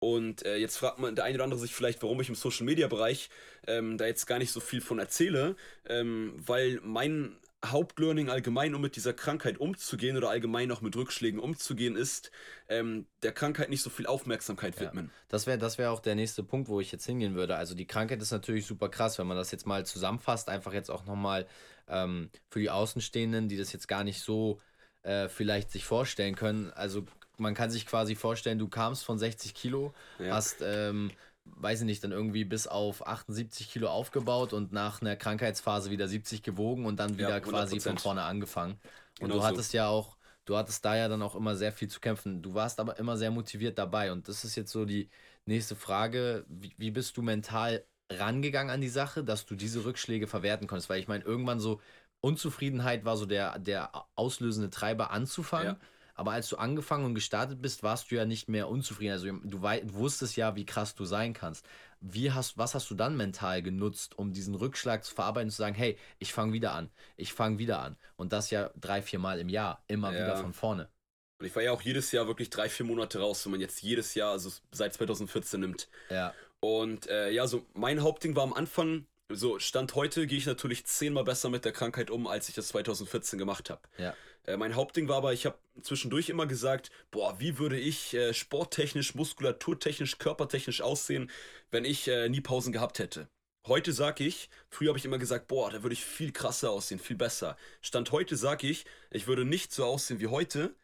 Und 0.00 0.44
äh, 0.44 0.56
jetzt 0.56 0.78
fragt 0.78 0.98
man 0.98 1.14
der 1.14 1.24
eine 1.24 1.36
oder 1.36 1.44
andere 1.44 1.60
sich 1.60 1.74
vielleicht, 1.74 2.02
warum 2.02 2.20
ich 2.20 2.28
im 2.28 2.34
Social 2.34 2.66
Media 2.66 2.88
Bereich 2.88 3.30
ähm, 3.68 3.98
da 3.98 4.06
jetzt 4.06 4.26
gar 4.26 4.38
nicht 4.38 4.50
so 4.50 4.58
viel 4.58 4.80
von 4.80 4.98
erzähle, 4.98 5.54
ähm, 5.86 6.34
weil 6.36 6.80
mein 6.82 7.38
Hauptlearning 7.64 8.28
allgemein, 8.28 8.74
um 8.74 8.82
mit 8.82 8.96
dieser 8.96 9.12
Krankheit 9.12 9.58
umzugehen 9.58 10.16
oder 10.16 10.30
allgemein 10.30 10.72
auch 10.72 10.80
mit 10.80 10.96
Rückschlägen 10.96 11.38
umzugehen, 11.38 11.96
ist, 11.96 12.32
ähm, 12.68 13.06
der 13.22 13.32
Krankheit 13.32 13.70
nicht 13.70 13.82
so 13.82 13.90
viel 13.90 14.06
Aufmerksamkeit 14.06 14.80
widmen. 14.80 15.06
Ja, 15.06 15.12
das 15.28 15.46
wäre 15.46 15.58
das 15.58 15.78
wär 15.78 15.92
auch 15.92 16.00
der 16.00 16.14
nächste 16.14 16.42
Punkt, 16.42 16.68
wo 16.68 16.80
ich 16.80 16.90
jetzt 16.90 17.06
hingehen 17.06 17.34
würde. 17.34 17.56
Also 17.56 17.74
die 17.74 17.86
Krankheit 17.86 18.20
ist 18.20 18.32
natürlich 18.32 18.66
super 18.66 18.88
krass, 18.88 19.18
wenn 19.18 19.26
man 19.26 19.36
das 19.36 19.52
jetzt 19.52 19.66
mal 19.66 19.86
zusammenfasst, 19.86 20.48
einfach 20.48 20.72
jetzt 20.72 20.90
auch 20.90 21.04
nochmal 21.06 21.46
ähm, 21.88 22.30
für 22.50 22.60
die 22.60 22.70
Außenstehenden, 22.70 23.48
die 23.48 23.56
das 23.56 23.72
jetzt 23.72 23.86
gar 23.86 24.02
nicht 24.02 24.20
so 24.20 24.60
äh, 25.02 25.28
vielleicht 25.28 25.70
sich 25.70 25.84
vorstellen 25.84 26.34
können. 26.34 26.72
Also 26.72 27.04
man 27.38 27.54
kann 27.54 27.70
sich 27.70 27.86
quasi 27.86 28.14
vorstellen, 28.14 28.58
du 28.58 28.68
kamst 28.68 29.04
von 29.04 29.18
60 29.18 29.54
Kilo, 29.54 29.94
ja. 30.18 30.34
hast 30.34 30.62
ähm, 30.62 31.10
weiß 31.44 31.80
ich 31.80 31.86
nicht, 31.86 32.04
dann 32.04 32.12
irgendwie 32.12 32.44
bis 32.44 32.66
auf 32.66 33.06
78 33.06 33.70
Kilo 33.70 33.88
aufgebaut 33.88 34.52
und 34.52 34.72
nach 34.72 35.00
einer 35.00 35.16
Krankheitsphase 35.16 35.90
wieder 35.90 36.08
70 36.08 36.42
gewogen 36.42 36.86
und 36.86 36.98
dann 36.98 37.18
wieder 37.18 37.30
ja, 37.30 37.40
quasi 37.40 37.80
von 37.80 37.98
vorne 37.98 38.22
angefangen. 38.22 38.80
Und 39.20 39.28
genau 39.28 39.36
du 39.36 39.42
hattest 39.44 39.72
so. 39.72 39.78
ja 39.78 39.88
auch, 39.88 40.16
du 40.44 40.56
hattest 40.56 40.84
da 40.84 40.96
ja 40.96 41.08
dann 41.08 41.22
auch 41.22 41.34
immer 41.34 41.56
sehr 41.56 41.72
viel 41.72 41.88
zu 41.88 42.00
kämpfen. 42.00 42.42
Du 42.42 42.54
warst 42.54 42.80
aber 42.80 42.98
immer 42.98 43.16
sehr 43.16 43.30
motiviert 43.30 43.78
dabei. 43.78 44.12
Und 44.12 44.28
das 44.28 44.44
ist 44.44 44.56
jetzt 44.56 44.72
so 44.72 44.84
die 44.84 45.08
nächste 45.44 45.76
Frage. 45.76 46.44
Wie, 46.48 46.74
wie 46.78 46.90
bist 46.90 47.16
du 47.16 47.22
mental 47.22 47.84
rangegangen 48.10 48.72
an 48.72 48.80
die 48.80 48.88
Sache, 48.88 49.24
dass 49.24 49.46
du 49.46 49.54
diese 49.54 49.84
Rückschläge 49.84 50.26
verwerten 50.26 50.66
konntest? 50.66 50.90
Weil 50.90 51.00
ich 51.00 51.08
meine, 51.08 51.24
irgendwann 51.24 51.60
so 51.60 51.80
Unzufriedenheit 52.20 53.04
war 53.04 53.16
so 53.16 53.26
der, 53.26 53.58
der 53.58 53.90
auslösende 54.14 54.70
Treiber 54.70 55.10
anzufangen. 55.10 55.74
Ja. 55.74 55.80
Aber 56.14 56.32
als 56.32 56.48
du 56.48 56.56
angefangen 56.56 57.04
und 57.04 57.14
gestartet 57.14 57.62
bist, 57.62 57.82
warst 57.82 58.10
du 58.10 58.16
ja 58.16 58.24
nicht 58.24 58.48
mehr 58.48 58.68
unzufrieden. 58.68 59.12
Also 59.12 59.26
du, 59.26 59.62
wusstest 59.94 60.36
ja, 60.36 60.56
wie 60.56 60.66
krass 60.66 60.94
du 60.94 61.04
sein 61.04 61.32
kannst. 61.32 61.66
Wie 62.00 62.32
hast, 62.32 62.58
was 62.58 62.74
hast 62.74 62.90
du 62.90 62.94
dann 62.94 63.16
mental 63.16 63.62
genutzt, 63.62 64.18
um 64.18 64.32
diesen 64.32 64.54
Rückschlag 64.54 65.04
zu 65.04 65.14
verarbeiten 65.14 65.48
und 65.48 65.52
zu 65.52 65.58
sagen, 65.58 65.74
hey, 65.74 65.96
ich 66.18 66.32
fange 66.32 66.52
wieder 66.52 66.72
an, 66.72 66.90
ich 67.16 67.32
fange 67.32 67.58
wieder 67.58 67.80
an. 67.80 67.96
Und 68.16 68.32
das 68.32 68.50
ja 68.50 68.70
drei, 68.76 69.02
vier 69.02 69.18
Mal 69.18 69.38
im 69.38 69.48
Jahr, 69.48 69.82
immer 69.86 70.12
ja. 70.12 70.22
wieder 70.22 70.36
von 70.36 70.52
vorne. 70.52 70.90
Und 71.38 71.46
ich 71.46 71.56
war 71.56 71.62
ja 71.62 71.72
auch 71.72 71.82
jedes 71.82 72.12
Jahr 72.12 72.26
wirklich 72.26 72.50
drei, 72.50 72.68
vier 72.68 72.86
Monate 72.86 73.18
raus, 73.18 73.44
wenn 73.44 73.52
man 73.52 73.60
jetzt 73.60 73.82
jedes 73.82 74.14
Jahr, 74.14 74.32
also 74.32 74.50
seit 74.70 74.94
2014 74.94 75.60
nimmt. 75.60 75.88
Ja. 76.10 76.34
Und 76.60 77.08
äh, 77.08 77.30
ja, 77.30 77.46
so 77.46 77.66
mein 77.74 78.02
Hauptding 78.02 78.36
war 78.36 78.44
am 78.44 78.52
Anfang, 78.52 79.06
so 79.28 79.58
Stand 79.58 79.94
heute 79.94 80.26
gehe 80.26 80.38
ich 80.38 80.46
natürlich 80.46 80.86
zehnmal 80.86 81.24
besser 81.24 81.48
mit 81.50 81.64
der 81.64 81.72
Krankheit 81.72 82.10
um, 82.10 82.26
als 82.26 82.48
ich 82.48 82.54
das 82.54 82.68
2014 82.68 83.38
gemacht 83.38 83.70
habe. 83.70 83.82
Ja. 83.98 84.14
Äh, 84.44 84.56
mein 84.56 84.74
Hauptding 84.74 85.08
war 85.08 85.18
aber, 85.18 85.32
ich 85.32 85.46
habe 85.46 85.58
zwischendurch 85.82 86.28
immer 86.28 86.46
gesagt, 86.46 86.90
boah, 87.10 87.38
wie 87.40 87.58
würde 87.58 87.78
ich 87.78 88.14
äh, 88.14 88.34
sporttechnisch, 88.34 89.14
muskulaturtechnisch, 89.14 90.18
körpertechnisch 90.18 90.80
aussehen, 90.80 91.30
wenn 91.70 91.84
ich 91.84 92.08
äh, 92.08 92.28
nie 92.28 92.40
Pausen 92.40 92.72
gehabt 92.72 92.98
hätte. 92.98 93.28
Heute 93.66 93.92
sage 93.92 94.24
ich, 94.24 94.50
früher 94.68 94.88
habe 94.88 94.98
ich 94.98 95.04
immer 95.04 95.18
gesagt, 95.18 95.46
boah, 95.46 95.70
da 95.70 95.84
würde 95.84 95.92
ich 95.92 96.04
viel 96.04 96.32
krasser 96.32 96.70
aussehen, 96.70 96.98
viel 96.98 97.16
besser. 97.16 97.56
Stand 97.80 98.10
heute 98.10 98.36
sage 98.36 98.66
ich, 98.66 98.84
ich 99.10 99.28
würde 99.28 99.44
nicht 99.44 99.72
so 99.72 99.84
aussehen 99.84 100.18
wie 100.18 100.26
heute, 100.26 100.74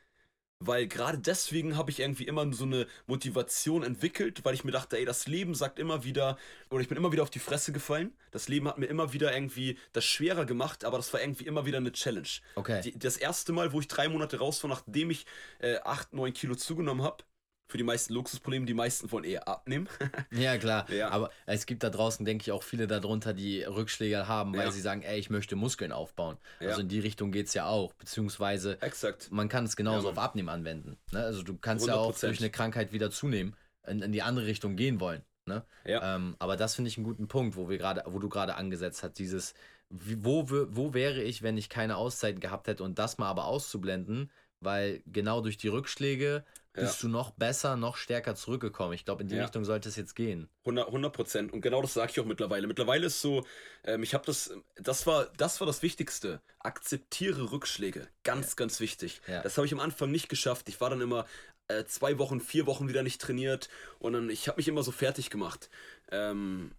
weil 0.61 0.89
gerade 0.89 1.19
deswegen 1.19 1.77
habe 1.77 1.91
ich 1.91 2.01
irgendwie 2.01 2.25
immer 2.25 2.53
so 2.53 2.65
eine 2.65 2.87
Motivation 3.07 3.83
entwickelt, 3.83 4.45
weil 4.45 4.55
ich 4.55 4.65
mir 4.65 4.73
dachte, 4.73 4.99
ey, 4.99 5.05
das 5.05 5.27
Leben 5.27 5.55
sagt 5.55 5.79
immer 5.79 6.05
wieder, 6.05 6.37
oder 6.71 6.81
ich 6.81 6.89
bin 6.89 6.97
immer 6.97 7.13
wieder 7.13 7.23
auf 7.23 7.31
die 7.31 7.39
Fresse 7.39 7.73
gefallen. 7.73 8.13
Das 8.33 8.49
Leben 8.49 8.67
hat 8.67 8.79
mir 8.79 8.87
immer 8.87 9.13
wieder 9.13 9.33
irgendwie 9.33 9.79
das 9.93 10.05
schwerer 10.05 10.47
gemacht, 10.47 10.85
aber 10.85 10.97
das 10.97 11.13
war 11.13 11.21
irgendwie 11.21 11.47
immer 11.47 11.65
wieder 11.65 11.79
eine 11.79 11.93
Challenge. 11.93 12.29
Okay. 12.57 12.81
Die, 12.83 12.99
das 12.99 13.17
erste 13.17 13.53
Mal, 13.53 13.73
wo 13.73 13.81
ich 13.81 13.89
drei 13.89 14.09
Monate 14.09 14.39
raus 14.39 14.63
war, 14.63 14.71
nachdem 14.71 15.11
ich 15.11 15.27
äh, 15.61 15.79
8, 15.79 16.13
9 16.13 16.33
Kilo 16.33 16.55
zugenommen 16.57 17.05
habe, 17.05 17.25
für 17.69 17.77
die 17.77 17.85
meisten 17.85 18.15
Luxusprobleme, 18.15 18.65
die 18.67 18.75
meisten 18.75 19.13
wollen 19.13 19.25
eher 19.25 19.47
abnehmen. 19.47 19.89
ja, 20.31 20.57
klar. 20.57 20.91
Ja. 20.91 21.11
Aber 21.11 21.31
es 21.47 21.67
gibt 21.67 21.83
da 21.83 21.91
draußen, 21.91 22.25
denke 22.25 22.43
ich, 22.43 22.51
auch 22.53 22.63
viele 22.63 22.87
darunter, 22.87 23.35
die 23.35 23.63
Rückschläge 23.63 24.27
haben, 24.27 24.55
weil 24.55 24.67
Ja. 24.67 24.71
sie 24.73 24.81
sagen, 24.81 25.03
ey, 25.03 25.19
ich 25.19 25.29
möchte 25.29 25.55
Muskeln 25.55 25.93
aufbauen. 25.93 26.39
Ja. 26.61 26.71
Also 26.71 26.81
in 26.81 26.89
die 26.89 26.99
Richtung 27.01 27.31
geht 27.31 27.47
es 27.49 27.55
ja 27.55 27.67
auch. 27.67 27.93
Beziehungsweise 27.95 28.81
Exakt. 28.81 29.31
man 29.31 29.49
kann 29.49 29.65
es 29.65 29.77
genauso 29.77 30.09
auf. 30.11 30.19
Abnehmen 30.19 30.49
anwenden. 30.49 30.97
Ne? 31.13 31.21
Also 31.23 31.43
du 31.43 31.57
kannst 31.59 31.87
ja 31.87 31.95
auch 31.95 32.15
100%. 32.15 32.21
durch 32.27 32.41
eine 32.41 32.51
Krankheit 32.51 32.93
wieder 32.93 33.11
zunehmen, 33.11 33.55
in, 33.87 34.01
in 34.01 34.13
die 34.13 34.23
andere 34.23 34.47
Richtung 34.47 34.75
gehen 34.77 34.99
wollen. 34.99 35.23
Ne? 35.45 35.63
Ja. 35.85 36.17
Ähm, 36.17 36.37
aber 36.39 36.57
das 36.57 36.75
finde 36.75 36.89
ich 36.89 36.97
einen 36.97 37.05
guten 37.05 37.29
Punkt, 37.29 37.57
wo 37.57 37.69
wir 37.69 37.77
gerade, 37.79 38.03
wo 38.07 38.19
du 38.19 38.29
gerade 38.31 38.55
angesetzt 38.57 39.03
hast, 39.03 39.19
dieses, 39.19 39.55
wo, 39.91 40.49
wo 40.49 40.95
wäre 40.95 41.23
ich, 41.23 41.43
wenn 41.43 41.57
ich 41.59 41.69
keine 41.69 41.97
Auszeiten 41.97 42.41
gehabt 42.41 42.67
hätte 42.67 42.83
und 42.83 42.99
das 42.99 43.19
mal 43.19 43.29
aber 43.29 43.45
auszublenden, 43.47 44.31
weil 44.61 45.03
genau 45.07 45.41
durch 45.41 45.57
die 45.57 45.69
Rückschläge 45.69 46.45
Ja. 46.79 46.87
bist 46.87 47.03
du 47.03 47.09
noch 47.09 47.31
besser, 47.33 47.77
noch 47.77 47.97
stärker 47.97 48.35
zurückgekommen. 48.35 48.93
Ich 48.95 49.05
glaube, 49.05 49.23
in 49.23 49.29
die 49.29 49.37
Ja. 49.37 49.43
Richtung 49.43 49.65
sollte 49.65 49.89
es 49.89 49.97
jetzt 49.97 50.15
gehen. 50.15 50.49
100 50.65 51.13
Prozent. 51.13 51.53
Und 51.53 51.61
genau 51.61 51.83
das 51.83 51.95
sage 51.95 52.13
ich 52.13 52.21
auch 52.21 52.25
mittlerweile. 52.25 52.67
Mittlerweile 52.67 53.07
ist 53.07 53.21
so, 53.21 53.45
ähm, 53.85 54.03
ich 54.03 54.15
habe 54.15 54.25
das, 54.27 54.53
das 54.77 55.07
war, 55.07 55.27
das 55.37 55.61
war 55.61 55.67
das 55.67 55.83
Wichtigste. 55.83 56.41
Akzeptiere 56.61 57.51
Rückschläge. 57.53 58.09
Ganz, 58.25 58.57
ganz 58.57 58.81
wichtig. 58.81 59.21
Ja. 59.27 59.43
Das 59.43 59.57
habe 59.57 59.67
ich 59.67 59.73
am 59.73 59.81
Anfang 59.81 60.11
nicht 60.11 60.29
geschafft. 60.29 60.69
Ich 60.69 60.81
war 60.81 60.91
dann 60.91 61.01
immer 61.01 61.27
äh, 61.69 61.85
zwei 61.85 62.19
Wochen, 62.19 62.41
vier 62.41 62.67
Wochen 62.67 62.89
wieder 62.89 63.03
nicht 63.03 63.21
trainiert 63.21 63.69
und 63.99 64.15
dann, 64.15 64.31
ich 64.31 64.49
habe 64.49 64.57
mich 64.59 64.69
immer 64.69 64.83
so 64.83 64.91
fertig 64.93 65.29
gemacht 65.31 65.69
ähm, 66.11 66.73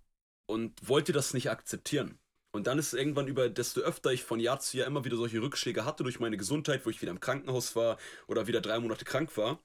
und 0.48 0.88
wollte 0.88 1.12
das 1.14 1.34
nicht 1.34 1.50
akzeptieren. 1.50 2.18
Und 2.52 2.66
dann 2.66 2.80
ist 2.80 2.94
irgendwann 2.94 3.28
über, 3.28 3.48
desto 3.50 3.82
öfter 3.82 4.12
ich 4.12 4.24
von 4.24 4.40
Jahr 4.40 4.60
zu 4.60 4.76
Jahr 4.78 4.88
immer 4.88 5.06
wieder 5.06 5.18
solche 5.18 5.40
Rückschläge 5.42 5.86
hatte 5.86 6.02
durch 6.02 6.20
meine 6.20 6.38
Gesundheit, 6.38 6.84
wo 6.86 6.90
ich 6.90 7.00
wieder 7.02 7.12
im 7.12 7.20
Krankenhaus 7.20 7.76
war 7.76 7.98
oder 8.26 8.48
wieder 8.48 8.60
drei 8.60 8.80
Monate 8.80 9.06
krank 9.06 9.38
war, 9.38 9.60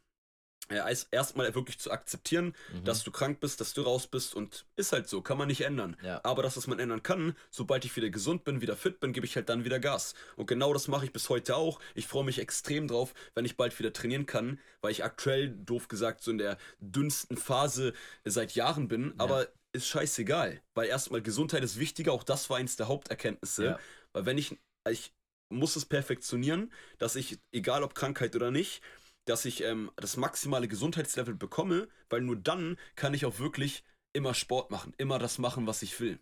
äh, 0.70 0.76
erst- 0.76 1.08
erstmal 1.10 1.54
wirklich 1.54 1.78
zu 1.78 1.90
akzeptieren, 1.90 2.54
Mhm. 2.72 2.84
dass 2.84 3.04
du 3.04 3.10
krank 3.10 3.38
bist, 3.40 3.60
dass 3.60 3.74
du 3.74 3.82
raus 3.82 4.06
bist 4.06 4.34
und 4.34 4.64
ist 4.76 4.92
halt 4.92 5.08
so, 5.08 5.20
kann 5.20 5.36
man 5.36 5.48
nicht 5.48 5.60
ändern. 5.60 5.96
Ja. 6.02 6.20
Aber 6.24 6.42
das, 6.42 6.56
was 6.56 6.66
man 6.66 6.78
ändern 6.78 7.02
kann, 7.02 7.36
sobald 7.50 7.84
ich 7.84 7.94
wieder 7.96 8.08
gesund 8.08 8.44
bin, 8.44 8.60
wieder 8.62 8.74
fit 8.76 8.98
bin, 8.98 9.12
gebe 9.12 9.26
ich 9.26 9.36
halt 9.36 9.48
dann 9.50 9.64
wieder 9.64 9.78
Gas. 9.78 10.14
Und 10.36 10.46
genau 10.46 10.72
das 10.72 10.88
mache 10.88 11.04
ich 11.04 11.12
bis 11.12 11.28
heute 11.28 11.56
auch. 11.56 11.80
Ich 11.94 12.06
freue 12.06 12.24
mich 12.24 12.38
extrem 12.38 12.88
drauf, 12.88 13.12
wenn 13.34 13.44
ich 13.44 13.56
bald 13.58 13.78
wieder 13.78 13.92
trainieren 13.92 14.24
kann, 14.26 14.58
weil 14.80 14.90
ich 14.92 15.04
aktuell, 15.04 15.50
doof 15.50 15.88
gesagt, 15.88 16.22
so 16.22 16.30
in 16.30 16.38
der 16.38 16.56
dünnsten 16.80 17.36
Phase 17.36 17.92
seit 18.24 18.54
Jahren 18.54 18.88
bin, 18.88 19.12
aber 19.18 19.48
ist 19.72 19.86
scheißegal, 19.88 20.62
weil 20.74 20.88
erstmal 20.88 21.20
Gesundheit 21.20 21.62
ist 21.64 21.78
wichtiger, 21.78 22.12
auch 22.12 22.22
das 22.22 22.48
war 22.48 22.56
eins 22.58 22.76
der 22.76 22.88
Haupterkenntnisse, 22.88 23.64
Ja. 23.64 23.78
weil 24.12 24.24
wenn 24.24 24.38
ich, 24.38 24.56
ich 24.88 25.12
muss 25.50 25.76
es 25.76 25.84
perfektionieren, 25.84 26.72
dass 26.98 27.16
ich, 27.16 27.38
egal 27.52 27.82
ob 27.82 27.94
Krankheit 27.94 28.34
oder 28.36 28.50
nicht, 28.50 28.80
dass 29.24 29.44
ich 29.44 29.62
ähm, 29.62 29.90
das 29.96 30.16
maximale 30.16 30.68
Gesundheitslevel 30.68 31.34
bekomme, 31.34 31.88
weil 32.10 32.20
nur 32.20 32.36
dann 32.36 32.78
kann 32.96 33.14
ich 33.14 33.26
auch 33.26 33.38
wirklich 33.38 33.84
immer 34.12 34.34
Sport 34.34 34.70
machen, 34.70 34.94
immer 34.98 35.18
das 35.18 35.38
machen, 35.38 35.66
was 35.66 35.82
ich 35.82 35.98
will. 36.00 36.18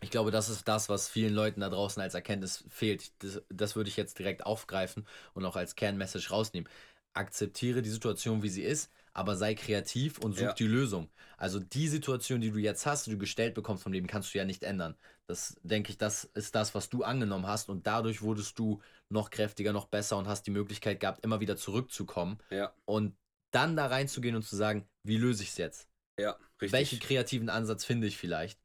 Ich 0.00 0.10
glaube, 0.10 0.30
das 0.30 0.48
ist 0.48 0.68
das, 0.68 0.88
was 0.88 1.08
vielen 1.08 1.34
Leuten 1.34 1.60
da 1.60 1.70
draußen 1.70 2.02
als 2.02 2.14
Erkenntnis 2.14 2.64
fehlt. 2.68 3.12
Das, 3.22 3.42
das 3.48 3.76
würde 3.76 3.88
ich 3.88 3.96
jetzt 3.96 4.18
direkt 4.18 4.44
aufgreifen 4.44 5.06
und 5.34 5.44
auch 5.44 5.56
als 5.56 5.74
Kernmessage 5.74 6.30
rausnehmen. 6.30 6.68
Akzeptiere 7.14 7.82
die 7.82 7.90
Situation, 7.90 8.42
wie 8.42 8.50
sie 8.50 8.62
ist, 8.62 8.90
aber 9.16 9.36
sei 9.36 9.54
kreativ 9.54 10.18
und 10.18 10.34
such 10.34 10.42
Ja. 10.42 10.52
die 10.54 10.66
Lösung. 10.66 11.10
Also 11.38 11.60
die 11.60 11.88
Situation, 11.88 12.40
die 12.40 12.50
du 12.50 12.58
jetzt 12.58 12.86
hast, 12.86 13.06
die 13.06 13.10
du 13.12 13.18
gestellt 13.18 13.54
bekommst 13.54 13.82
vom 13.82 13.92
Leben, 13.92 14.06
kannst 14.06 14.34
du 14.34 14.38
ja 14.38 14.44
nicht 14.44 14.62
ändern. 14.62 14.96
Das 15.26 15.56
denke 15.62 15.90
ich, 15.90 15.98
das 15.98 16.24
ist 16.24 16.54
das, 16.54 16.74
was 16.74 16.88
du 16.90 17.02
angenommen 17.04 17.46
hast 17.46 17.68
und 17.68 17.86
dadurch 17.86 18.22
wurdest 18.22 18.58
du 18.58 18.80
noch 19.08 19.30
kräftiger, 19.30 19.72
noch 19.72 19.86
besser 19.86 20.16
und 20.18 20.28
hast 20.28 20.46
die 20.46 20.50
Möglichkeit 20.50 21.00
gehabt, 21.00 21.24
immer 21.24 21.40
wieder 21.40 21.56
zurückzukommen 21.56 22.38
Ja, 22.50 22.74
und 22.84 23.16
dann 23.52 23.76
da 23.76 23.86
reinzugehen 23.86 24.36
und 24.36 24.42
zu 24.42 24.56
sagen, 24.56 24.88
wie 25.02 25.16
löse 25.16 25.42
ich 25.42 25.50
es 25.50 25.56
jetzt? 25.56 25.88
ja, 26.18 26.38
richtig. 26.60 26.72
Welchen 26.72 26.98
kreativen 26.98 27.48
Ansatz 27.48 27.84
finde 27.84 28.06
ich 28.06 28.16
vielleicht? 28.18 28.60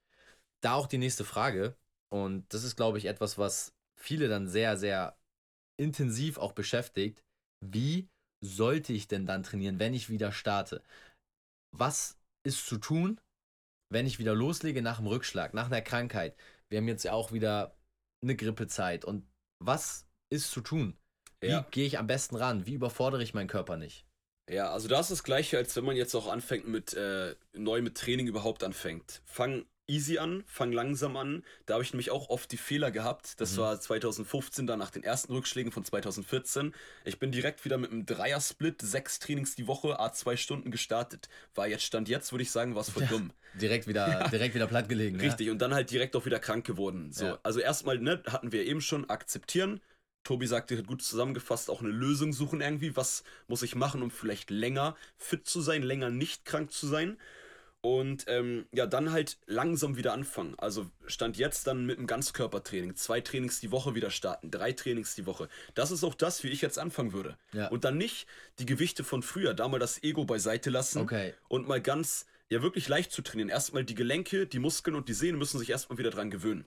Da 0.62 0.76
auch 0.76 0.88
die 0.88 0.98
nächste 1.00 1.26
Frage. 1.26 1.78
Und 2.10 2.54
das 2.54 2.64
ist, 2.66 2.78
glaube 2.78 2.98
ich, 3.00 3.06
etwas, 3.06 3.38
was 3.40 3.76
viele 3.96 4.30
dann 4.30 4.48
sehr, 4.50 4.78
sehr 4.78 5.18
intensiv 5.78 6.40
auch 6.40 6.54
beschäftigt. 6.54 7.24
Wie 7.62 8.11
sollte 8.44 8.94
ich 8.94 9.08
denn 9.08 9.26
dann 9.26 9.44
trainieren, 9.44 9.80
wenn 9.80 9.94
ich 9.94 10.10
wieder 10.10 10.32
starte? 10.32 10.84
Was 11.72 12.20
ist 12.44 12.66
zu 12.66 12.78
tun, 12.78 13.20
wenn 13.90 14.08
ich 14.08 14.20
wieder 14.20 14.36
loslege 14.36 14.82
nach 14.82 14.98
dem 14.98 15.08
Rückschlag, 15.08 15.54
nach 15.54 15.68
einer 15.68 15.82
Krankheit? 15.82 16.36
Wir 16.70 16.80
haben 16.80 16.88
jetzt 16.88 17.04
ja 17.04 17.14
auch 17.14 17.32
wieder 17.32 17.76
eine 18.24 18.36
Grippezeit. 18.36 19.06
Und 19.06 19.28
was 19.60 20.08
ist 20.30 20.52
zu 20.52 20.62
tun? 20.62 20.98
Wie 21.42 21.50
Ja. 21.50 21.68
gehe 21.72 21.86
ich 21.86 21.98
am 21.98 22.08
besten 22.08 22.36
ran? 22.36 22.66
Wie 22.66 22.74
überfordere 22.74 23.24
ich 23.24 23.34
meinen 23.34 23.48
Körper 23.48 23.78
nicht? 23.78 24.06
Ja, 24.50 24.72
also 24.72 24.88
da 24.88 25.00
ist 25.00 25.12
das 25.12 25.24
gleiche, 25.24 25.58
als 25.58 25.76
wenn 25.76 25.86
man 25.86 25.96
jetzt 25.96 26.14
auch 26.16 26.28
anfängt 26.28 26.68
mit 26.68 26.94
äh, 26.94 27.36
neu 27.54 27.82
mit 27.82 27.96
Training 27.98 28.28
überhaupt 28.28 28.64
anfängt. 28.64 29.22
Fang 29.26 29.66
easy 29.92 30.18
an, 30.18 30.44
fang 30.48 30.72
langsam 30.72 31.18
an. 31.18 31.44
Da 31.66 31.74
habe 31.76 31.84
ich 31.84 31.92
nämlich 31.92 32.10
auch 32.12 32.30
oft 32.30 32.52
die 32.52 32.58
Fehler 32.58 32.92
gehabt. 32.92 33.40
Das 33.42 33.54
Mhm. 33.54 33.58
war 33.62 33.80
2015, 33.80 34.66
dann 34.68 34.80
nach 34.80 34.90
den 34.92 35.04
ersten 35.04 35.34
Rückschlägen 35.34 35.72
von 35.72 35.84
2014. 35.84 36.74
Ich 37.04 37.20
bin 37.20 37.32
direkt 37.32 37.66
wieder 37.66 37.78
mit 37.78 37.92
einem 37.92 38.06
Dreier-Split, 38.06 38.82
sechs 38.82 39.20
Trainings 39.20 39.56
die 39.56 39.68
Woche, 39.68 40.00
a 40.00 40.12
zwei 40.14 40.38
Stunden 40.38 40.72
gestartet. 40.72 41.30
War 41.56 41.68
jetzt 41.68 41.84
Stand 41.84 42.08
jetzt, 42.10 42.32
würde 42.32 42.44
ich 42.44 42.52
sagen, 42.52 42.76
was 42.76 42.90
voll 42.90 43.04
Ja. 43.04 43.10
dumm. 43.10 43.32
Direkt 43.54 43.86
wieder, 43.88 44.30
direkt 44.32 44.56
wieder 44.56 44.68
platt 44.68 44.88
gelegen. 44.88 45.20
ja? 45.20 45.26
Richtig, 45.26 45.50
und 45.50 45.60
dann 45.62 45.74
halt 45.74 45.92
direkt 45.92 46.16
auch 46.16 46.26
wieder 46.26 46.40
krank 46.40 46.66
geworden. 46.66 47.12
So, 47.12 47.26
Ja. 47.26 47.40
also 47.44 47.60
erstmal, 47.60 47.98
ne, 48.00 48.24
hatten 48.28 48.52
wir 48.52 48.66
eben 48.66 48.82
schon 48.82 49.10
akzeptieren. 49.10 49.82
Tobi 50.24 50.46
sagte, 50.46 50.78
hat 50.78 50.86
gut 50.88 51.02
zusammengefasst, 51.02 51.70
auch 51.70 51.82
eine 51.82 51.90
Lösung 51.90 52.32
suchen 52.32 52.62
irgendwie. 52.62 52.96
Was 52.96 53.24
muss 53.48 53.64
ich 53.64 53.76
machen, 53.76 54.04
um 54.04 54.12
vielleicht 54.12 54.52
länger 54.52 54.96
fit 55.18 55.48
zu 55.48 55.62
sein, 55.62 55.82
länger 55.82 56.12
nicht 56.12 56.46
krank 56.46 56.72
zu 56.72 56.88
sein? 56.88 57.18
Und 57.84 58.26
ähm, 58.28 58.68
ja, 58.72 58.86
dann 58.86 59.12
halt 59.12 59.40
langsam 59.48 59.98
wieder 59.98 60.14
anfangen. 60.14 60.54
Also 60.60 60.90
stand 61.08 61.38
jetzt 61.38 61.66
dann 61.66 61.86
mit 61.88 61.98
einem 61.98 62.06
Ganzkörpertraining. 62.06 62.96
Zwei 62.96 63.22
Trainings 63.22 63.60
die 63.60 63.72
Woche 63.72 63.96
wieder 63.96 64.12
starten, 64.12 64.52
drei 64.52 64.72
Trainings 64.72 65.16
die 65.16 65.26
Woche. 65.26 65.50
Das 65.74 65.90
ist 65.90 66.04
auch 66.04 66.14
das, 66.14 66.44
wie 66.44 66.50
ich 66.50 66.62
jetzt 66.62 66.78
anfangen 66.78 67.12
würde. 67.12 67.38
Ja. 67.54 67.70
Und 67.70 67.84
dann 67.84 67.98
nicht 67.98 68.28
die 68.60 68.68
Gewichte 68.68 69.04
von 69.04 69.24
früher, 69.24 69.56
da 69.56 69.68
mal 69.68 69.80
das 69.80 70.04
Ego 70.04 70.26
beiseite 70.26 70.70
lassen 70.70 71.00
Okay. 71.00 71.34
und 71.48 71.68
mal 71.68 71.82
ganz, 71.82 72.28
ja 72.50 72.62
wirklich 72.62 72.88
leicht 72.88 73.12
zu 73.12 73.24
trainieren. 73.24 73.50
Erstmal 73.50 73.84
die 73.84 73.96
Gelenke, 73.96 74.46
die 74.46 74.60
Muskeln 74.60 74.96
und 74.96 75.10
die 75.10 75.14
Sehnen 75.14 75.40
müssen 75.40 75.58
sich 75.58 75.72
erstmal 75.72 75.98
wieder 75.98 76.12
dran 76.12 76.30
gewöhnen. 76.30 76.66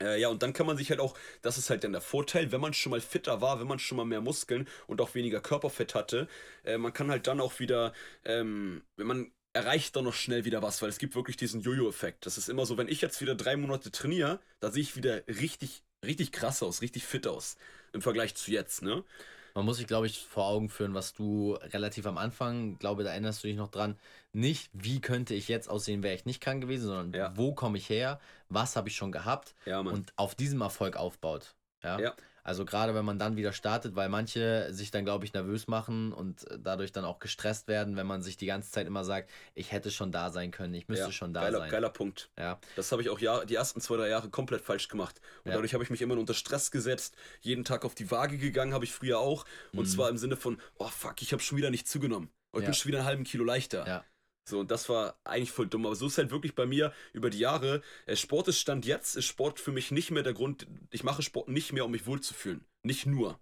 Äh, 0.00 0.20
ja, 0.20 0.28
und 0.28 0.42
dann 0.44 0.52
kann 0.52 0.66
man 0.66 0.76
sich 0.76 0.90
halt 0.90 1.00
auch, 1.00 1.18
das 1.42 1.58
ist 1.58 1.68
halt 1.68 1.82
dann 1.82 1.92
der 1.92 2.00
Vorteil, 2.00 2.52
wenn 2.52 2.60
man 2.60 2.74
schon 2.74 2.90
mal 2.90 3.00
fitter 3.00 3.40
war, 3.40 3.60
wenn 3.60 3.66
man 3.66 3.80
schon 3.80 3.96
mal 3.96 4.04
mehr 4.04 4.20
Muskeln 4.20 4.68
und 4.86 5.00
auch 5.00 5.14
weniger 5.16 5.40
Körperfett 5.40 5.94
hatte, 5.96 6.28
äh, 6.64 6.78
man 6.78 6.92
kann 6.92 7.10
halt 7.10 7.26
dann 7.26 7.40
auch 7.40 7.58
wieder, 7.58 7.92
ähm, 8.24 8.82
wenn 8.96 9.06
man 9.06 9.32
erreicht 9.52 9.94
dann 9.96 10.04
noch 10.04 10.14
schnell 10.14 10.44
wieder 10.44 10.62
was, 10.62 10.80
weil 10.82 10.88
es 10.88 10.98
gibt 10.98 11.14
wirklich 11.14 11.36
diesen 11.36 11.60
Jojo-Effekt. 11.60 12.26
Das 12.26 12.38
ist 12.38 12.48
immer 12.48 12.66
so, 12.66 12.76
wenn 12.78 12.88
ich 12.88 13.00
jetzt 13.00 13.20
wieder 13.20 13.34
drei 13.34 13.56
Monate 13.56 13.90
trainiere, 13.90 14.40
da 14.60 14.70
sehe 14.70 14.82
ich 14.82 14.96
wieder 14.96 15.26
richtig, 15.28 15.82
richtig 16.04 16.32
krass 16.32 16.62
aus, 16.62 16.80
richtig 16.82 17.04
fit 17.04 17.26
aus 17.26 17.56
im 17.92 18.02
Vergleich 18.02 18.34
zu 18.34 18.50
jetzt, 18.50 18.82
ne? 18.82 19.04
Man 19.54 19.66
muss 19.66 19.76
sich, 19.76 19.86
glaube 19.86 20.06
ich, 20.06 20.20
vor 20.20 20.46
Augen 20.46 20.70
führen, 20.70 20.94
was 20.94 21.12
du 21.12 21.52
relativ 21.60 22.06
am 22.06 22.16
Anfang, 22.16 22.78
glaube, 22.78 23.04
da 23.04 23.10
erinnerst 23.10 23.44
du 23.44 23.48
dich 23.48 23.56
noch 23.58 23.68
dran, 23.70 23.98
nicht, 24.32 24.70
wie 24.72 25.02
könnte 25.02 25.34
ich 25.34 25.46
jetzt 25.48 25.68
aussehen, 25.68 26.02
wäre 26.02 26.14
ich 26.14 26.24
nicht 26.24 26.40
krank 26.40 26.62
gewesen, 26.62 26.86
sondern 26.86 27.12
Ja. 27.12 27.36
wo 27.36 27.52
komme 27.54 27.76
ich 27.76 27.90
her, 27.90 28.18
was 28.48 28.76
habe 28.76 28.88
ich 28.88 28.96
schon 28.96 29.12
gehabt 29.12 29.54
Ja, 29.66 29.80
und 29.80 30.14
auf 30.16 30.34
diesem 30.34 30.62
Erfolg 30.62 30.96
aufbaut. 30.96 31.54
Ja? 31.82 32.00
Ja. 32.00 32.16
Also 32.44 32.64
gerade 32.64 32.94
wenn 32.94 33.04
man 33.04 33.18
dann 33.18 33.36
wieder 33.36 33.52
startet, 33.52 33.94
weil 33.94 34.08
manche 34.08 34.72
sich 34.72 34.90
dann, 34.90 35.04
glaube 35.04 35.24
ich, 35.24 35.32
nervös 35.32 35.68
machen 35.68 36.12
und 36.12 36.44
dadurch 36.58 36.92
dann 36.92 37.04
auch 37.04 37.18
gestresst 37.18 37.68
werden, 37.68 37.96
wenn 37.96 38.06
man 38.06 38.22
sich 38.22 38.36
die 38.36 38.46
ganze 38.46 38.70
Zeit 38.70 38.86
immer 38.86 39.04
sagt, 39.04 39.30
ich 39.54 39.70
hätte 39.72 39.90
schon 39.90 40.10
da 40.10 40.30
sein 40.30 40.50
können, 40.50 40.74
ich 40.74 40.88
müsste 40.88 41.06
ja, 41.06 41.12
schon 41.12 41.32
da 41.32 41.42
geiler, 41.42 41.58
sein. 41.58 41.70
Geiler 41.70 41.90
Punkt. 41.90 42.30
Ja. 42.38 42.58
Das 42.76 42.90
habe 42.92 43.02
ich 43.02 43.10
auch 43.10 43.18
Jahr, 43.18 43.46
die 43.46 43.54
ersten 43.54 43.80
zwei, 43.80 43.96
drei 43.96 44.08
Jahre 44.08 44.28
komplett 44.30 44.62
falsch 44.62 44.88
gemacht. 44.88 45.20
Und 45.44 45.50
ja. 45.50 45.54
dadurch 45.54 45.74
habe 45.74 45.84
ich 45.84 45.90
mich 45.90 46.02
immer 46.02 46.16
unter 46.16 46.34
Stress 46.34 46.70
gesetzt, 46.70 47.16
jeden 47.40 47.64
Tag 47.64 47.84
auf 47.84 47.94
die 47.94 48.10
Waage 48.10 48.38
gegangen, 48.38 48.74
habe 48.74 48.84
ich 48.84 48.92
früher 48.92 49.18
auch. 49.18 49.44
Und 49.72 49.80
mhm. 49.80 49.86
zwar 49.86 50.08
im 50.08 50.16
Sinne 50.16 50.36
von, 50.36 50.60
oh 50.78 50.88
fuck, 50.88 51.22
ich 51.22 51.32
habe 51.32 51.42
schon 51.42 51.58
wieder 51.58 51.70
nicht 51.70 51.88
zugenommen. 51.88 52.30
Ich 52.54 52.60
ja. 52.60 52.66
bin 52.66 52.74
schon 52.74 52.88
wieder 52.88 52.98
einen 52.98 53.06
halben 53.06 53.24
Kilo 53.24 53.44
leichter. 53.44 53.86
Ja. 53.86 54.04
So, 54.44 54.60
und 54.60 54.70
das 54.70 54.88
war 54.88 55.18
eigentlich 55.24 55.52
voll 55.52 55.68
dumm. 55.68 55.86
Aber 55.86 55.94
so 55.94 56.06
ist 56.06 56.18
halt 56.18 56.30
wirklich 56.30 56.54
bei 56.54 56.66
mir 56.66 56.92
über 57.12 57.30
die 57.30 57.38
Jahre. 57.38 57.82
Äh, 58.06 58.16
Sport 58.16 58.48
ist 58.48 58.60
Stand 58.60 58.86
jetzt, 58.86 59.16
ist 59.16 59.26
Sport 59.26 59.60
für 59.60 59.72
mich 59.72 59.90
nicht 59.90 60.10
mehr 60.10 60.22
der 60.22 60.34
Grund. 60.34 60.66
Ich 60.90 61.04
mache 61.04 61.22
Sport 61.22 61.48
nicht 61.48 61.72
mehr, 61.72 61.84
um 61.84 61.92
mich 61.92 62.06
wohlzufühlen. 62.06 62.64
Nicht 62.82 63.06
nur. 63.06 63.38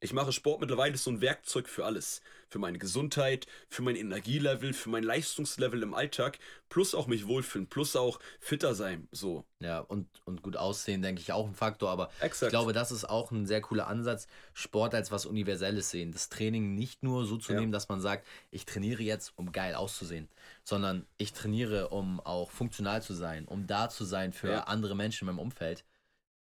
Ich 0.00 0.12
mache 0.12 0.32
Sport 0.32 0.60
mittlerweile 0.60 0.98
so 0.98 1.10
ein 1.10 1.22
Werkzeug 1.22 1.66
für 1.66 1.86
alles. 1.86 2.20
Für 2.50 2.58
meine 2.58 2.78
Gesundheit, 2.78 3.46
für 3.70 3.80
mein 3.80 3.96
Energielevel, 3.96 4.74
für 4.74 4.90
mein 4.90 5.02
Leistungslevel 5.02 5.82
im 5.82 5.94
Alltag, 5.94 6.38
plus 6.68 6.94
auch 6.94 7.06
mich 7.06 7.26
wohlfühlen, 7.26 7.68
plus 7.68 7.96
auch 7.96 8.20
fitter 8.38 8.74
sein. 8.74 9.08
So. 9.12 9.44
Ja, 9.60 9.80
und, 9.80 10.06
und 10.26 10.42
gut 10.42 10.58
aussehen, 10.58 11.00
denke 11.00 11.22
ich, 11.22 11.32
auch 11.32 11.46
ein 11.46 11.54
Faktor. 11.54 11.90
Aber 11.90 12.10
Exakt. 12.20 12.42
ich 12.42 12.50
glaube, 12.50 12.74
das 12.74 12.92
ist 12.92 13.06
auch 13.06 13.30
ein 13.30 13.46
sehr 13.46 13.62
cooler 13.62 13.86
Ansatz, 13.86 14.26
Sport 14.52 14.94
als 14.94 15.10
was 15.10 15.24
Universelles 15.24 15.90
sehen. 15.90 16.12
Das 16.12 16.28
Training 16.28 16.74
nicht 16.74 17.02
nur 17.02 17.24
so 17.24 17.38
zu 17.38 17.54
ja. 17.54 17.60
nehmen, 17.60 17.72
dass 17.72 17.88
man 17.88 18.02
sagt, 18.02 18.26
ich 18.50 18.66
trainiere 18.66 19.02
jetzt, 19.02 19.32
um 19.36 19.52
geil 19.52 19.74
auszusehen, 19.74 20.28
sondern 20.64 21.06
ich 21.16 21.32
trainiere, 21.32 21.88
um 21.88 22.20
auch 22.20 22.50
funktional 22.50 23.00
zu 23.00 23.14
sein, 23.14 23.46
um 23.46 23.66
da 23.66 23.88
zu 23.88 24.04
sein 24.04 24.34
für 24.34 24.50
ja. 24.50 24.64
andere 24.64 24.94
Menschen 24.94 25.26
in 25.26 25.34
meinem 25.34 25.42
Umfeld 25.42 25.82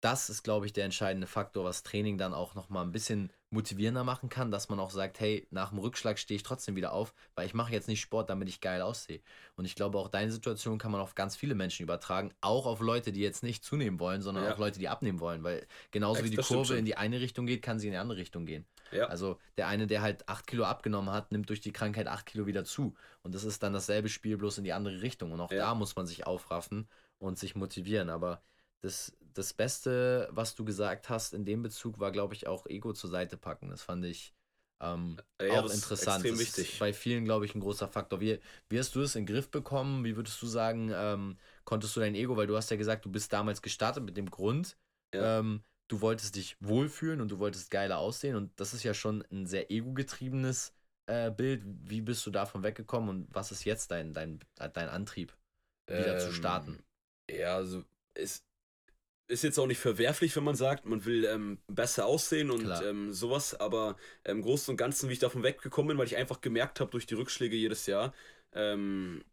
das 0.02 0.28
ist, 0.28 0.42
glaube 0.42 0.66
ich, 0.66 0.72
der 0.72 0.84
entscheidende 0.84 1.28
Faktor, 1.28 1.64
was 1.64 1.84
Training 1.84 2.18
dann 2.18 2.34
auch 2.34 2.54
nochmal 2.54 2.84
ein 2.84 2.90
bisschen 2.90 3.32
motivierender 3.50 4.02
machen 4.02 4.28
kann, 4.28 4.50
dass 4.50 4.68
man 4.68 4.80
auch 4.80 4.90
sagt, 4.90 5.20
hey, 5.20 5.46
nach 5.50 5.70
dem 5.70 5.78
Rückschlag 5.78 6.18
stehe 6.18 6.36
ich 6.36 6.42
trotzdem 6.42 6.74
wieder 6.74 6.92
auf, 6.92 7.14
weil 7.36 7.46
ich 7.46 7.54
mache 7.54 7.72
jetzt 7.72 7.86
nicht 7.86 8.00
Sport, 8.00 8.28
damit 8.28 8.48
ich 8.48 8.60
geil 8.60 8.82
aussehe. 8.82 9.20
Und 9.54 9.64
ich 9.64 9.76
glaube, 9.76 9.98
auch 9.98 10.08
deine 10.08 10.32
Situation 10.32 10.78
kann 10.78 10.90
man 10.90 11.00
auf 11.00 11.14
ganz 11.14 11.36
viele 11.36 11.54
Menschen 11.54 11.84
übertragen, 11.84 12.34
auch 12.40 12.66
auf 12.66 12.80
Leute, 12.80 13.12
die 13.12 13.20
jetzt 13.20 13.44
nicht 13.44 13.64
zunehmen 13.64 14.00
wollen, 14.00 14.22
sondern 14.22 14.44
ja. 14.44 14.52
auch 14.52 14.58
Leute, 14.58 14.80
die 14.80 14.88
abnehmen 14.88 15.20
wollen, 15.20 15.44
weil 15.44 15.66
genauso 15.92 16.20
Echt, 16.20 16.32
wie 16.32 16.36
die 16.36 16.42
Kurve 16.42 16.76
in 16.76 16.84
die 16.84 16.96
eine 16.96 17.20
Richtung 17.20 17.46
geht, 17.46 17.62
kann 17.62 17.78
sie 17.78 17.86
in 17.86 17.92
die 17.92 17.98
andere 17.98 18.18
Richtung 18.18 18.44
gehen. 18.44 18.66
Ja. 18.90 19.06
Also 19.06 19.38
der 19.56 19.68
eine, 19.68 19.86
der 19.86 20.02
halt 20.02 20.28
8 20.28 20.46
Kilo 20.48 20.64
abgenommen 20.64 21.14
hat, 21.14 21.30
nimmt 21.30 21.48
durch 21.48 21.60
die 21.60 21.72
Krankheit 21.72 22.08
8 22.08 22.26
Kilo 22.26 22.46
wieder 22.46 22.64
zu. 22.64 22.94
Und 23.22 23.36
das 23.36 23.44
ist 23.44 23.62
dann 23.62 23.72
dasselbe 23.72 24.08
Spiel, 24.08 24.36
bloß 24.36 24.58
in 24.58 24.64
die 24.64 24.72
andere 24.72 25.00
Richtung. 25.00 25.30
Und 25.30 25.40
auch 25.40 25.52
ja. 25.52 25.58
da 25.58 25.74
muss 25.74 25.94
man 25.94 26.06
sich 26.06 26.26
aufraffen 26.26 26.88
und 27.18 27.38
sich 27.38 27.54
motivieren. 27.54 28.10
Aber 28.10 28.42
das, 28.80 29.16
das 29.34 29.52
Beste, 29.52 30.28
was 30.30 30.54
du 30.54 30.64
gesagt 30.64 31.08
hast 31.08 31.34
in 31.34 31.44
dem 31.44 31.62
Bezug, 31.62 31.98
war, 31.98 32.12
glaube 32.12 32.34
ich, 32.34 32.46
auch 32.46 32.66
Ego 32.66 32.92
zur 32.92 33.10
Seite 33.10 33.36
packen. 33.36 33.70
Das 33.70 33.82
fand 33.82 34.04
ich 34.04 34.34
ähm, 34.82 35.16
ja, 35.40 35.60
auch 35.60 35.70
interessant. 35.70 36.24
Extrem 36.24 36.32
das 36.32 36.40
wichtig. 36.40 36.72
ist 36.72 36.78
bei 36.80 36.92
vielen, 36.92 37.24
glaube 37.24 37.44
ich, 37.44 37.54
ein 37.54 37.60
großer 37.60 37.88
Faktor. 37.88 38.20
Wie, 38.20 38.40
wie 38.68 38.78
hast 38.78 38.94
du 38.94 39.00
es 39.00 39.14
in 39.14 39.24
den 39.24 39.34
Griff 39.34 39.50
bekommen? 39.50 40.04
Wie 40.04 40.16
würdest 40.16 40.42
du 40.42 40.46
sagen, 40.46 40.90
ähm, 40.92 41.38
konntest 41.64 41.94
du 41.94 42.00
dein 42.00 42.14
Ego, 42.14 42.36
weil 42.36 42.48
du 42.48 42.56
hast 42.56 42.70
ja 42.70 42.76
gesagt, 42.76 43.04
du 43.04 43.10
bist 43.10 43.32
damals 43.32 43.62
gestartet 43.62 44.02
mit 44.02 44.16
dem 44.16 44.30
Grund, 44.30 44.76
ja. 45.14 45.38
ähm, 45.38 45.62
du 45.86 46.00
wolltest 46.00 46.34
dich 46.34 46.56
wohlfühlen 46.60 47.20
und 47.20 47.30
du 47.30 47.38
wolltest 47.38 47.70
geiler 47.70 47.98
aussehen 47.98 48.34
und 48.34 48.58
das 48.58 48.74
ist 48.74 48.82
ja 48.82 48.92
schon 48.92 49.24
ein 49.30 49.46
sehr 49.46 49.70
ego-getriebenes 49.70 50.72
äh, 51.06 51.30
Bild. 51.30 51.62
Wie 51.64 52.00
bist 52.00 52.26
du 52.26 52.30
davon 52.30 52.64
weggekommen 52.64 53.08
und 53.08 53.28
was 53.32 53.52
ist 53.52 53.64
jetzt 53.64 53.92
dein, 53.92 54.12
dein, 54.12 54.40
dein 54.56 54.88
Antrieb, 54.88 55.36
wieder 55.86 56.18
zu 56.18 56.32
starten? 56.32 56.82
Ähm, 57.28 57.38
ja, 57.38 57.56
also 57.56 57.84
es, 58.14 58.44
ist 59.28 59.44
jetzt 59.44 59.58
auch 59.58 59.66
nicht 59.66 59.78
verwerflich, 59.78 60.36
wenn 60.36 60.44
man 60.44 60.56
sagt, 60.56 60.84
man 60.84 61.04
will 61.04 61.24
ähm, 61.24 61.58
besser 61.66 62.06
aussehen 62.06 62.50
und 62.50 62.68
ähm, 62.84 63.12
sowas, 63.12 63.58
aber 63.58 63.96
im 64.24 64.38
ähm, 64.38 64.42
Großen 64.42 64.72
und 64.72 64.76
Ganzen, 64.76 65.08
wie 65.08 65.14
ich 65.14 65.18
davon 65.18 65.42
weggekommen 65.42 65.88
bin, 65.88 65.98
weil 65.98 66.06
ich 66.06 66.16
einfach 66.16 66.40
gemerkt 66.40 66.80
habe 66.80 66.90
durch 66.90 67.06
die 67.06 67.14
Rückschläge 67.14 67.56
jedes 67.56 67.86
Jahr, 67.86 68.12
ähm, 68.52 69.24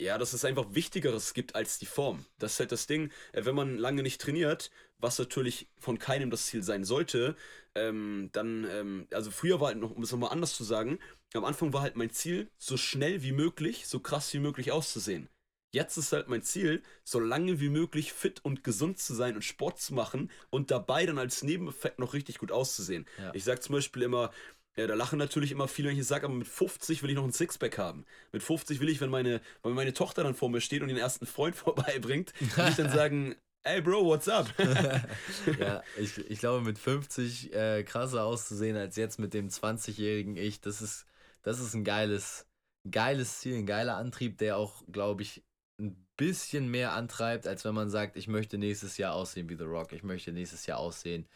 ja, 0.00 0.18
dass 0.18 0.32
es 0.32 0.44
einfach 0.44 0.74
Wichtigeres 0.74 1.34
gibt 1.34 1.54
als 1.54 1.78
die 1.78 1.86
Form. 1.86 2.24
Das 2.38 2.54
ist 2.54 2.60
halt 2.60 2.72
das 2.72 2.86
Ding, 2.86 3.10
äh, 3.32 3.44
wenn 3.44 3.54
man 3.54 3.76
lange 3.76 4.02
nicht 4.02 4.20
trainiert, 4.20 4.70
was 4.98 5.18
natürlich 5.18 5.68
von 5.78 5.98
keinem 5.98 6.30
das 6.30 6.46
Ziel 6.46 6.62
sein 6.62 6.84
sollte, 6.84 7.36
ähm, 7.74 8.30
dann, 8.32 8.66
ähm, 8.70 9.06
also 9.12 9.30
früher 9.30 9.60
war 9.60 9.68
halt 9.68 9.78
noch, 9.78 9.90
um 9.90 10.02
es 10.02 10.12
nochmal 10.12 10.30
anders 10.32 10.56
zu 10.56 10.64
sagen, 10.64 10.98
am 11.34 11.44
Anfang 11.44 11.72
war 11.72 11.82
halt 11.82 11.96
mein 11.96 12.10
Ziel, 12.10 12.48
so 12.58 12.76
schnell 12.76 13.22
wie 13.22 13.32
möglich, 13.32 13.86
so 13.86 14.00
krass 14.00 14.32
wie 14.32 14.38
möglich 14.38 14.72
auszusehen. 14.72 15.28
Jetzt 15.74 15.96
ist 15.96 16.12
halt 16.12 16.28
mein 16.28 16.44
Ziel, 16.44 16.84
so 17.02 17.18
lange 17.18 17.58
wie 17.58 17.68
möglich 17.68 18.12
fit 18.12 18.38
und 18.44 18.62
gesund 18.62 19.00
zu 19.00 19.12
sein 19.12 19.34
und 19.34 19.42
Sport 19.42 19.80
zu 19.80 19.92
machen 19.92 20.30
und 20.50 20.70
dabei 20.70 21.04
dann 21.04 21.18
als 21.18 21.42
Nebeneffekt 21.42 21.98
noch 21.98 22.14
richtig 22.14 22.38
gut 22.38 22.52
auszusehen. 22.52 23.06
Ja. 23.18 23.34
Ich 23.34 23.42
sag 23.42 23.60
zum 23.60 23.74
Beispiel 23.74 24.02
immer, 24.02 24.30
ja, 24.76 24.86
da 24.86 24.94
lachen 24.94 25.18
natürlich 25.18 25.50
immer 25.50 25.66
viele, 25.66 25.88
wenn 25.88 25.98
ich 25.98 26.06
sage, 26.06 26.26
aber 26.26 26.34
mit 26.34 26.46
50 26.46 27.02
will 27.02 27.10
ich 27.10 27.16
noch 27.16 27.24
ein 27.24 27.32
Sixpack 27.32 27.76
haben. 27.76 28.06
Mit 28.30 28.44
50 28.44 28.78
will 28.78 28.88
ich, 28.88 29.00
wenn 29.00 29.10
meine, 29.10 29.40
wenn 29.64 29.72
meine 29.72 29.92
Tochter 29.92 30.22
dann 30.22 30.36
vor 30.36 30.48
mir 30.48 30.60
steht 30.60 30.80
und 30.82 30.88
den 30.88 30.96
ersten 30.96 31.26
Freund 31.26 31.56
vorbeibringt, 31.56 32.32
will 32.38 32.68
ich 32.68 32.76
dann 32.76 32.90
sagen, 32.92 33.34
Ey 33.64 33.80
Bro, 33.80 34.04
what's 34.04 34.28
up? 34.28 34.46
ja, 35.58 35.82
ich, 35.98 36.18
ich 36.30 36.38
glaube, 36.38 36.64
mit 36.64 36.78
50 36.78 37.52
äh, 37.52 37.82
krasser 37.82 38.22
auszusehen 38.22 38.76
als 38.76 38.94
jetzt 38.94 39.18
mit 39.18 39.34
dem 39.34 39.48
20-jährigen 39.48 40.36
Ich, 40.36 40.60
das 40.60 40.80
ist, 40.82 41.06
das 41.42 41.58
ist 41.58 41.74
ein 41.74 41.82
geiles, 41.82 42.46
geiles 42.88 43.40
Ziel, 43.40 43.56
ein 43.56 43.66
geiler 43.66 43.96
Antrieb, 43.96 44.38
der 44.38 44.56
auch, 44.56 44.84
glaube 44.92 45.22
ich, 45.22 45.42
ein 45.78 45.96
bisschen 46.16 46.70
mehr 46.70 46.92
antreibt, 46.92 47.46
als 47.46 47.64
wenn 47.64 47.74
man 47.74 47.90
sagt, 47.90 48.16
ich 48.16 48.28
möchte 48.28 48.58
nächstes 48.58 48.96
Jahr 48.96 49.14
aussehen 49.14 49.48
wie 49.48 49.56
The 49.56 49.64
Rock, 49.64 49.92
ich 49.92 50.02
möchte 50.02 50.32
nächstes 50.32 50.66
Jahr 50.66 50.78
aussehen 50.78 51.26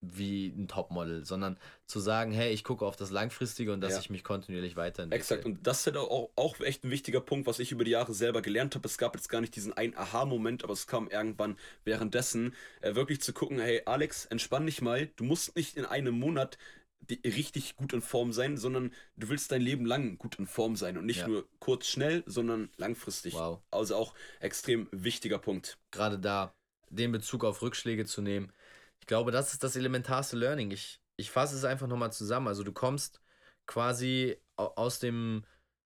wie 0.00 0.48
ein 0.56 0.68
Topmodel, 0.68 1.24
sondern 1.24 1.58
zu 1.86 1.98
sagen, 1.98 2.30
hey, 2.30 2.52
ich 2.52 2.62
gucke 2.62 2.86
auf 2.86 2.94
das 2.94 3.10
Langfristige 3.10 3.72
und 3.72 3.80
dass 3.80 3.94
ja. 3.94 3.98
ich 3.98 4.10
mich 4.10 4.22
kontinuierlich 4.22 4.76
weiterentwickle. 4.76 5.18
Exakt, 5.18 5.44
und 5.44 5.66
das 5.66 5.80
ist 5.80 5.86
halt 5.86 5.96
auch, 5.96 6.30
auch 6.36 6.60
echt 6.60 6.84
ein 6.84 6.90
wichtiger 6.90 7.20
Punkt, 7.20 7.46
was 7.48 7.58
ich 7.58 7.72
über 7.72 7.84
die 7.84 7.90
Jahre 7.90 8.14
selber 8.14 8.40
gelernt 8.40 8.76
habe. 8.76 8.86
Es 8.86 8.96
gab 8.96 9.16
jetzt 9.16 9.28
gar 9.28 9.40
nicht 9.40 9.56
diesen 9.56 9.72
einen 9.72 9.96
Aha-Moment, 9.96 10.62
aber 10.62 10.72
es 10.72 10.86
kam 10.86 11.08
irgendwann 11.08 11.56
währenddessen, 11.84 12.54
äh, 12.80 12.94
wirklich 12.94 13.20
zu 13.20 13.32
gucken, 13.32 13.58
hey, 13.58 13.82
Alex, 13.86 14.26
entspann 14.26 14.66
dich 14.66 14.82
mal, 14.82 15.08
du 15.16 15.24
musst 15.24 15.56
nicht 15.56 15.76
in 15.76 15.84
einem 15.84 16.16
Monat 16.16 16.58
richtig 17.24 17.76
gut 17.76 17.92
in 17.92 18.02
Form 18.02 18.32
sein, 18.32 18.56
sondern 18.56 18.92
du 19.16 19.28
willst 19.28 19.50
dein 19.50 19.62
Leben 19.62 19.86
lang 19.86 20.18
gut 20.18 20.38
in 20.38 20.46
Form 20.46 20.76
sein 20.76 20.98
und 20.98 21.06
nicht 21.06 21.20
ja. 21.20 21.28
nur 21.28 21.48
kurz 21.58 21.86
schnell, 21.86 22.22
sondern 22.26 22.70
langfristig. 22.76 23.34
Wow. 23.34 23.62
Also 23.70 23.96
auch 23.96 24.14
extrem 24.40 24.88
wichtiger 24.90 25.38
Punkt. 25.38 25.78
Gerade 25.90 26.18
da 26.18 26.54
den 26.90 27.12
Bezug 27.12 27.44
auf 27.44 27.62
Rückschläge 27.62 28.04
zu 28.04 28.22
nehmen. 28.22 28.52
Ich 29.00 29.06
glaube, 29.06 29.30
das 29.30 29.52
ist 29.52 29.62
das 29.62 29.76
elementarste 29.76 30.36
Learning. 30.36 30.70
Ich, 30.70 31.00
ich 31.16 31.30
fasse 31.30 31.56
es 31.56 31.64
einfach 31.64 31.86
nochmal 31.86 32.12
zusammen. 32.12 32.48
Also 32.48 32.62
du 32.62 32.72
kommst 32.72 33.20
quasi 33.66 34.36
aus 34.56 34.98
dem, 34.98 35.44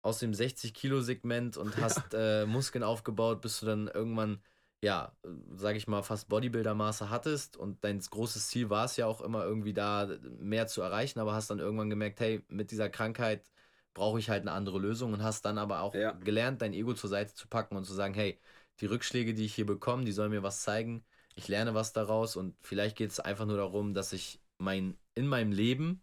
aus 0.03 0.19
dem 0.19 0.33
60-Kilo-Segment 0.33 1.57
und 1.57 1.77
hast 1.79 2.12
ja. 2.12 2.43
äh, 2.43 2.47
Muskeln 2.47 2.85
aufgebaut, 2.85 3.41
bis 3.41 3.61
du 3.61 3.67
dann 3.67 3.88
irgendwann 3.88 4.43
ja, 4.83 5.16
sage 5.55 5.79
ich 5.79 5.87
mal, 5.87 6.03
fast 6.03 6.29
Bodybuilder-Maße 6.29 7.09
hattest 7.09 7.57
und 7.57 7.85
dein 7.85 8.01
großes 8.01 8.49
Ziel 8.49 8.68
war 8.68 8.85
es 8.85 8.97
ja 8.97 9.07
auch 9.07 9.21
immer 9.21 9.45
irgendwie 9.45 9.73
da 9.73 10.09
mehr 10.38 10.66
zu 10.66 10.83
erreichen, 10.83 11.21
aber 11.21 11.35
hast 11.35 11.51
dann 11.51 11.61
irgendwann 11.61 11.88
gemerkt, 11.88 12.18
hey, 12.18 12.45
mit 12.49 12.73
dieser 12.73 12.90
Krankheit 12.90 13.49
brauche 13.95 14.18
ich 14.18 14.29
halt 14.29 14.42
eine 14.42 14.53
andere 14.53 14.81
Lösung 14.81 15.12
und 15.12 15.23
hast 15.23 15.45
dann 15.45 15.59
aber 15.59 15.83
auch 15.83 15.95
ja. 15.95 16.12
gelernt, 16.12 16.62
dein 16.62 16.73
Ego 16.73 16.95
zur 16.95 17.11
Seite 17.11 17.33
zu 17.33 17.47
packen 17.47 17.77
und 17.77 17.85
zu 17.85 17.92
sagen, 17.92 18.14
hey, 18.14 18.40
die 18.81 18.87
Rückschläge, 18.87 19.35
die 19.35 19.45
ich 19.45 19.55
hier 19.55 19.66
bekomme, 19.66 20.05
die 20.05 20.12
sollen 20.12 20.33
mir 20.33 20.42
was 20.42 20.62
zeigen, 20.62 21.05
ich 21.37 21.47
lerne 21.47 21.75
was 21.75 21.92
daraus 21.92 22.35
und 22.35 22.57
vielleicht 22.61 22.97
geht 22.97 23.11
es 23.11 23.21
einfach 23.21 23.47
nur 23.47 23.59
darum, 23.59 23.95
dass 23.95 24.12
ich 24.12 24.40
mein, 24.59 24.99
in 25.14 25.29
meinem 25.29 25.53
Leben 25.53 26.03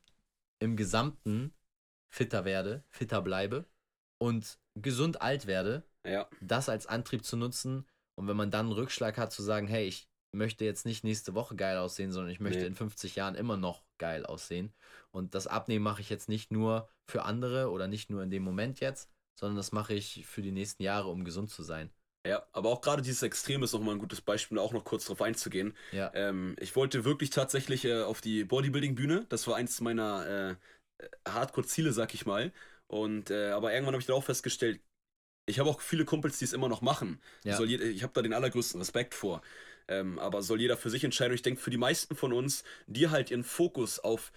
im 0.59 0.77
Gesamten 0.77 1.53
fitter 2.09 2.45
werde, 2.45 2.85
fitter 2.89 3.21
bleibe 3.21 3.65
und 4.19 4.57
gesund 4.75 5.21
alt 5.21 5.47
werde, 5.47 5.83
ja. 6.05 6.29
das 6.39 6.69
als 6.69 6.87
Antrieb 6.87 7.25
zu 7.25 7.35
nutzen, 7.35 7.85
und 8.19 8.27
wenn 8.27 8.35
man 8.35 8.51
dann 8.51 8.65
einen 8.65 8.73
Rückschlag 8.73 9.17
hat, 9.17 9.31
zu 9.31 9.41
sagen, 9.41 9.65
hey, 9.67 9.87
ich 9.87 10.09
möchte 10.33 10.65
jetzt 10.65 10.85
nicht 10.85 11.05
nächste 11.05 11.35
Woche 11.35 11.55
geil 11.55 11.77
aussehen, 11.77 12.11
sondern 12.11 12.33
ich 12.33 12.41
möchte 12.41 12.59
nee. 12.59 12.65
in 12.65 12.75
50 12.75 13.15
Jahren 13.15 13.33
immer 13.33 13.55
noch 13.55 13.81
geil 13.97 14.25
aussehen. 14.25 14.73
Und 15.11 15.35
das 15.35 15.47
Abnehmen 15.47 15.83
mache 15.83 16.01
ich 16.01 16.09
jetzt 16.09 16.27
nicht 16.27 16.51
nur 16.51 16.89
für 17.09 17.23
andere 17.23 17.71
oder 17.71 17.87
nicht 17.87 18.09
nur 18.09 18.21
in 18.21 18.29
dem 18.29 18.43
Moment 18.43 18.81
jetzt, 18.81 19.09
sondern 19.39 19.55
das 19.55 19.71
mache 19.71 19.93
ich 19.93 20.25
für 20.27 20.41
die 20.41 20.51
nächsten 20.51 20.83
Jahre, 20.83 21.07
um 21.07 21.23
gesund 21.23 21.49
zu 21.49 21.63
sein. 21.63 21.91
Ja, 22.27 22.45
aber 22.51 22.71
auch 22.71 22.81
gerade 22.81 23.01
dieses 23.01 23.23
Extrem 23.23 23.63
ist 23.63 23.71
nochmal 23.71 23.95
ein 23.95 23.99
gutes 23.99 24.19
Beispiel, 24.19 24.59
auch 24.59 24.73
noch 24.73 24.83
kurz 24.83 25.05
darauf 25.05 25.21
einzugehen. 25.21 25.73
Ja. 25.93 26.11
Ähm, 26.13 26.57
ich 26.59 26.75
wollte 26.75 27.05
wirklich 27.05 27.29
tatsächlich 27.29 27.85
äh, 27.85 28.01
auf 28.01 28.19
die 28.19 28.43
Bodybuilding-Bühne. 28.43 29.27
Das 29.29 29.47
war 29.47 29.55
eins 29.55 29.79
meiner 29.79 30.57
äh, 30.99 31.05
Hardcore-Ziele, 31.25 31.93
sag 31.93 32.13
ich 32.13 32.25
mal. 32.25 32.51
Und 32.87 33.31
äh, 33.31 33.51
aber 33.51 33.71
irgendwann 33.71 33.93
habe 33.93 34.01
ich 34.01 34.07
dann 34.07 34.17
auch 34.17 34.25
festgestellt, 34.25 34.81
ich 35.49 35.59
habe 35.59 35.69
auch 35.69 35.81
viele 35.81 36.05
Kumpels, 36.05 36.39
die 36.39 36.45
es 36.45 36.53
immer 36.53 36.69
noch 36.69 36.81
machen. 36.81 37.19
Ja. 37.43 37.61
Jeder, 37.63 37.85
ich 37.85 38.03
habe 38.03 38.13
da 38.13 38.21
den 38.21 38.33
allergrößten 38.33 38.79
Respekt 38.79 39.13
vor. 39.13 39.41
Ähm, 39.87 40.19
aber 40.19 40.43
soll 40.43 40.61
jeder 40.61 40.77
für 40.77 40.89
sich 40.89 41.03
entscheiden. 41.03 41.31
Und 41.31 41.35
ich 41.35 41.41
denke, 41.41 41.61
für 41.61 41.71
die 41.71 41.77
meisten 41.77 42.15
von 42.15 42.31
uns, 42.31 42.63
die 42.87 43.09
halt 43.09 43.31
ihren 43.31 43.43
Fokus 43.43 43.99
auf 43.99 44.31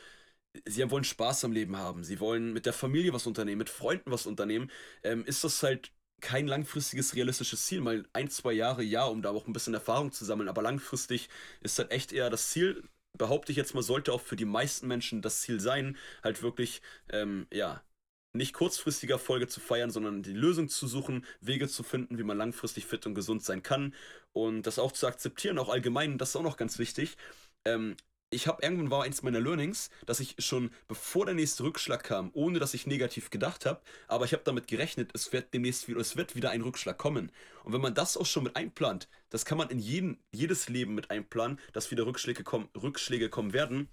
sie 0.66 0.90
wollen 0.90 1.05
Spaß 1.05 1.44
am 1.44 1.53
Leben 1.53 1.77
haben, 1.77 2.05
sie 2.05 2.20
wollen 2.20 2.53
mit 2.53 2.66
der 2.66 2.72
Familie 2.72 3.12
was 3.12 3.27
unternehmen, 3.27 3.59
mit 3.59 3.70
Freunden 3.70 4.11
was 4.11 4.27
unternehmen, 4.27 4.70
ähm, 5.03 5.25
ist 5.25 5.44
das 5.44 5.62
halt 5.62 5.92
kein 6.20 6.46
langfristiges 6.46 7.14
realistisches 7.16 7.66
Ziel, 7.66 7.81
mal 7.81 8.07
ein, 8.12 8.31
zwei 8.31 8.53
Jahre 8.53 8.83
ja, 8.83 9.05
um 9.05 9.22
da 9.22 9.31
auch 9.31 9.46
ein 9.46 9.53
bisschen 9.53 9.75
Erfahrung 9.75 10.12
zu 10.12 10.25
sammeln, 10.25 10.48
aber 10.48 10.62
langfristig 10.62 11.29
ist 11.62 11.79
halt 11.79 11.90
echt 11.90 12.12
eher 12.12 12.31
das 12.31 12.51
Ziel, 12.51 12.85
behaupte 13.18 13.53
ich 13.53 13.59
jetzt 13.59 13.75
mal, 13.75 13.83
sollte 13.83 14.12
auch 14.12 14.20
für 14.20 14.37
die 14.37 14.44
meisten 14.44 14.87
Menschen 14.87 15.22
das 15.22 15.40
Ziel 15.40 15.61
sein, 15.61 15.96
halt 16.22 16.42
wirklich, 16.42 16.81
ähm, 17.11 17.46
ja, 17.53 17.83
nicht 18.32 18.54
kurzfristiger 18.54 19.14
Erfolge 19.14 19.48
zu 19.48 19.60
feiern, 19.60 19.90
sondern 19.90 20.22
die 20.22 20.32
Lösung 20.32 20.68
zu 20.68 20.86
suchen, 20.86 21.24
Wege 21.40 21.68
zu 21.68 21.82
finden, 21.82 22.18
wie 22.18 22.22
man 22.22 22.38
langfristig 22.38 22.86
fit 22.86 23.06
und 23.06 23.14
gesund 23.14 23.44
sein 23.44 23.62
kann 23.62 23.94
und 24.32 24.62
das 24.62 24.78
auch 24.78 24.92
zu 24.92 25.06
akzeptieren, 25.06 25.58
auch 25.58 25.68
allgemein, 25.68 26.18
das 26.18 26.30
ist 26.30 26.36
auch 26.36 26.42
noch 26.42 26.56
ganz 26.56 26.78
wichtig. 26.78 27.16
Ähm, 27.64 27.96
ich 28.32 28.46
habe 28.46 28.62
irgendwann 28.62 28.90
war 28.90 29.04
eins 29.04 29.22
meiner 29.22 29.40
Learnings, 29.40 29.90
dass 30.06 30.18
ich 30.18 30.36
schon 30.38 30.70
bevor 30.88 31.26
der 31.26 31.34
nächste 31.34 31.64
Rückschlag 31.64 32.02
kam, 32.02 32.30
ohne 32.32 32.58
dass 32.58 32.72
ich 32.72 32.86
negativ 32.86 33.28
gedacht 33.28 33.66
habe, 33.66 33.82
aber 34.08 34.24
ich 34.24 34.32
habe 34.32 34.42
damit 34.42 34.68
gerechnet, 34.68 35.10
es 35.12 35.32
wird 35.34 35.52
demnächst 35.52 35.86
wieder, 35.86 36.00
es 36.00 36.16
wird 36.16 36.34
wieder 36.34 36.50
ein 36.50 36.62
Rückschlag 36.62 36.96
kommen. 36.96 37.30
Und 37.62 37.74
wenn 37.74 37.82
man 37.82 37.94
das 37.94 38.16
auch 38.16 38.24
schon 38.24 38.44
mit 38.44 38.56
einplant, 38.56 39.08
das 39.28 39.44
kann 39.44 39.58
man 39.58 39.68
in 39.68 39.78
jeden, 39.78 40.18
jedes 40.30 40.70
Leben 40.70 40.94
mit 40.94 41.10
einplanen, 41.10 41.60
dass 41.74 41.90
wieder 41.90 42.06
Rückschläge 42.06 42.42
kommen, 42.42 42.70
Rückschläge 42.74 43.28
kommen 43.28 43.52
werden, 43.52 43.90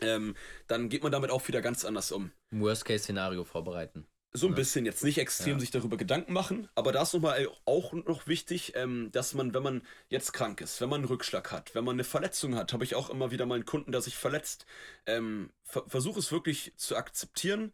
ähm, 0.00 0.34
dann 0.66 0.88
geht 0.88 1.02
man 1.02 1.12
damit 1.12 1.30
auch 1.30 1.46
wieder 1.48 1.60
ganz 1.60 1.84
anders 1.84 2.12
um. 2.12 2.30
Worst-Case-Szenario 2.50 3.44
vorbereiten. 3.44 4.06
So 4.32 4.46
ein 4.46 4.54
bisschen, 4.54 4.86
jetzt 4.86 5.02
nicht 5.02 5.18
extrem 5.18 5.54
ja. 5.54 5.58
sich 5.58 5.72
darüber 5.72 5.96
Gedanken 5.96 6.32
machen, 6.32 6.68
aber 6.76 6.92
da 6.92 7.02
ist 7.02 7.12
nochmal 7.12 7.48
auch 7.64 7.92
noch 7.92 8.28
wichtig, 8.28 8.74
ähm, 8.76 9.10
dass 9.10 9.34
man, 9.34 9.54
wenn 9.54 9.62
man 9.64 9.82
jetzt 10.08 10.32
krank 10.32 10.60
ist, 10.60 10.80
wenn 10.80 10.88
man 10.88 11.00
einen 11.00 11.08
Rückschlag 11.08 11.50
hat, 11.50 11.74
wenn 11.74 11.82
man 11.82 11.96
eine 11.96 12.04
Verletzung 12.04 12.54
hat, 12.54 12.72
habe 12.72 12.84
ich 12.84 12.94
auch 12.94 13.10
immer 13.10 13.32
wieder 13.32 13.44
mal 13.44 13.56
einen 13.56 13.64
Kunden, 13.64 13.90
der 13.90 14.02
sich 14.02 14.16
verletzt, 14.16 14.66
ähm, 15.06 15.50
ver 15.64 15.82
versuch 15.88 16.16
es 16.16 16.30
wirklich 16.30 16.72
zu 16.76 16.96
akzeptieren 16.96 17.72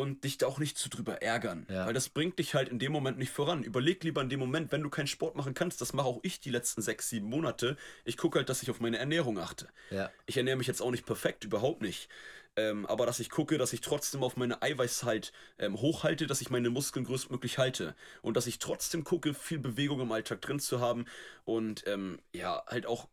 und 0.00 0.24
dich 0.24 0.38
da 0.38 0.46
auch 0.46 0.58
nicht 0.58 0.78
zu 0.78 0.88
drüber 0.88 1.22
ärgern. 1.22 1.66
Ja. 1.70 1.86
Weil 1.86 1.94
das 1.94 2.08
bringt 2.08 2.38
dich 2.38 2.54
halt 2.54 2.68
in 2.68 2.78
dem 2.78 2.92
Moment 2.92 3.18
nicht 3.18 3.30
voran. 3.30 3.62
Überleg 3.62 4.04
lieber 4.04 4.20
in 4.20 4.28
dem 4.28 4.40
Moment, 4.40 4.72
wenn 4.72 4.82
du 4.82 4.90
keinen 4.90 5.06
Sport 5.06 5.36
machen 5.36 5.54
kannst, 5.54 5.80
das 5.80 5.92
mache 5.92 6.06
auch 6.06 6.20
ich 6.22 6.40
die 6.40 6.50
letzten 6.50 6.82
sechs, 6.82 7.08
sieben 7.08 7.28
Monate. 7.28 7.76
Ich 8.04 8.16
gucke 8.16 8.38
halt, 8.38 8.48
dass 8.48 8.62
ich 8.62 8.70
auf 8.70 8.80
meine 8.80 8.98
Ernährung 8.98 9.38
achte. 9.38 9.68
Ja. 9.90 10.10
Ich 10.26 10.36
ernähre 10.36 10.56
mich 10.56 10.66
jetzt 10.66 10.82
auch 10.82 10.90
nicht 10.90 11.06
perfekt, 11.06 11.44
überhaupt 11.44 11.82
nicht. 11.82 12.08
Ähm, 12.56 12.86
aber 12.86 13.04
dass 13.04 13.20
ich 13.20 13.28
gucke, 13.28 13.58
dass 13.58 13.74
ich 13.74 13.82
trotzdem 13.82 14.22
auf 14.22 14.36
meine 14.36 14.62
Eiweiß 14.62 15.04
halt 15.04 15.32
ähm, 15.58 15.78
hochhalte, 15.78 16.26
dass 16.26 16.40
ich 16.40 16.48
meine 16.48 16.70
Muskeln 16.70 17.04
größtmöglich 17.04 17.58
halte 17.58 17.94
und 18.22 18.36
dass 18.36 18.46
ich 18.46 18.58
trotzdem 18.58 19.04
gucke, 19.04 19.34
viel 19.34 19.58
Bewegung 19.58 20.00
im 20.00 20.10
Alltag 20.10 20.40
drin 20.40 20.58
zu 20.58 20.80
haben 20.80 21.04
und 21.44 21.86
ähm, 21.86 22.18
ja, 22.32 22.64
halt 22.66 22.86
auch 22.86 23.08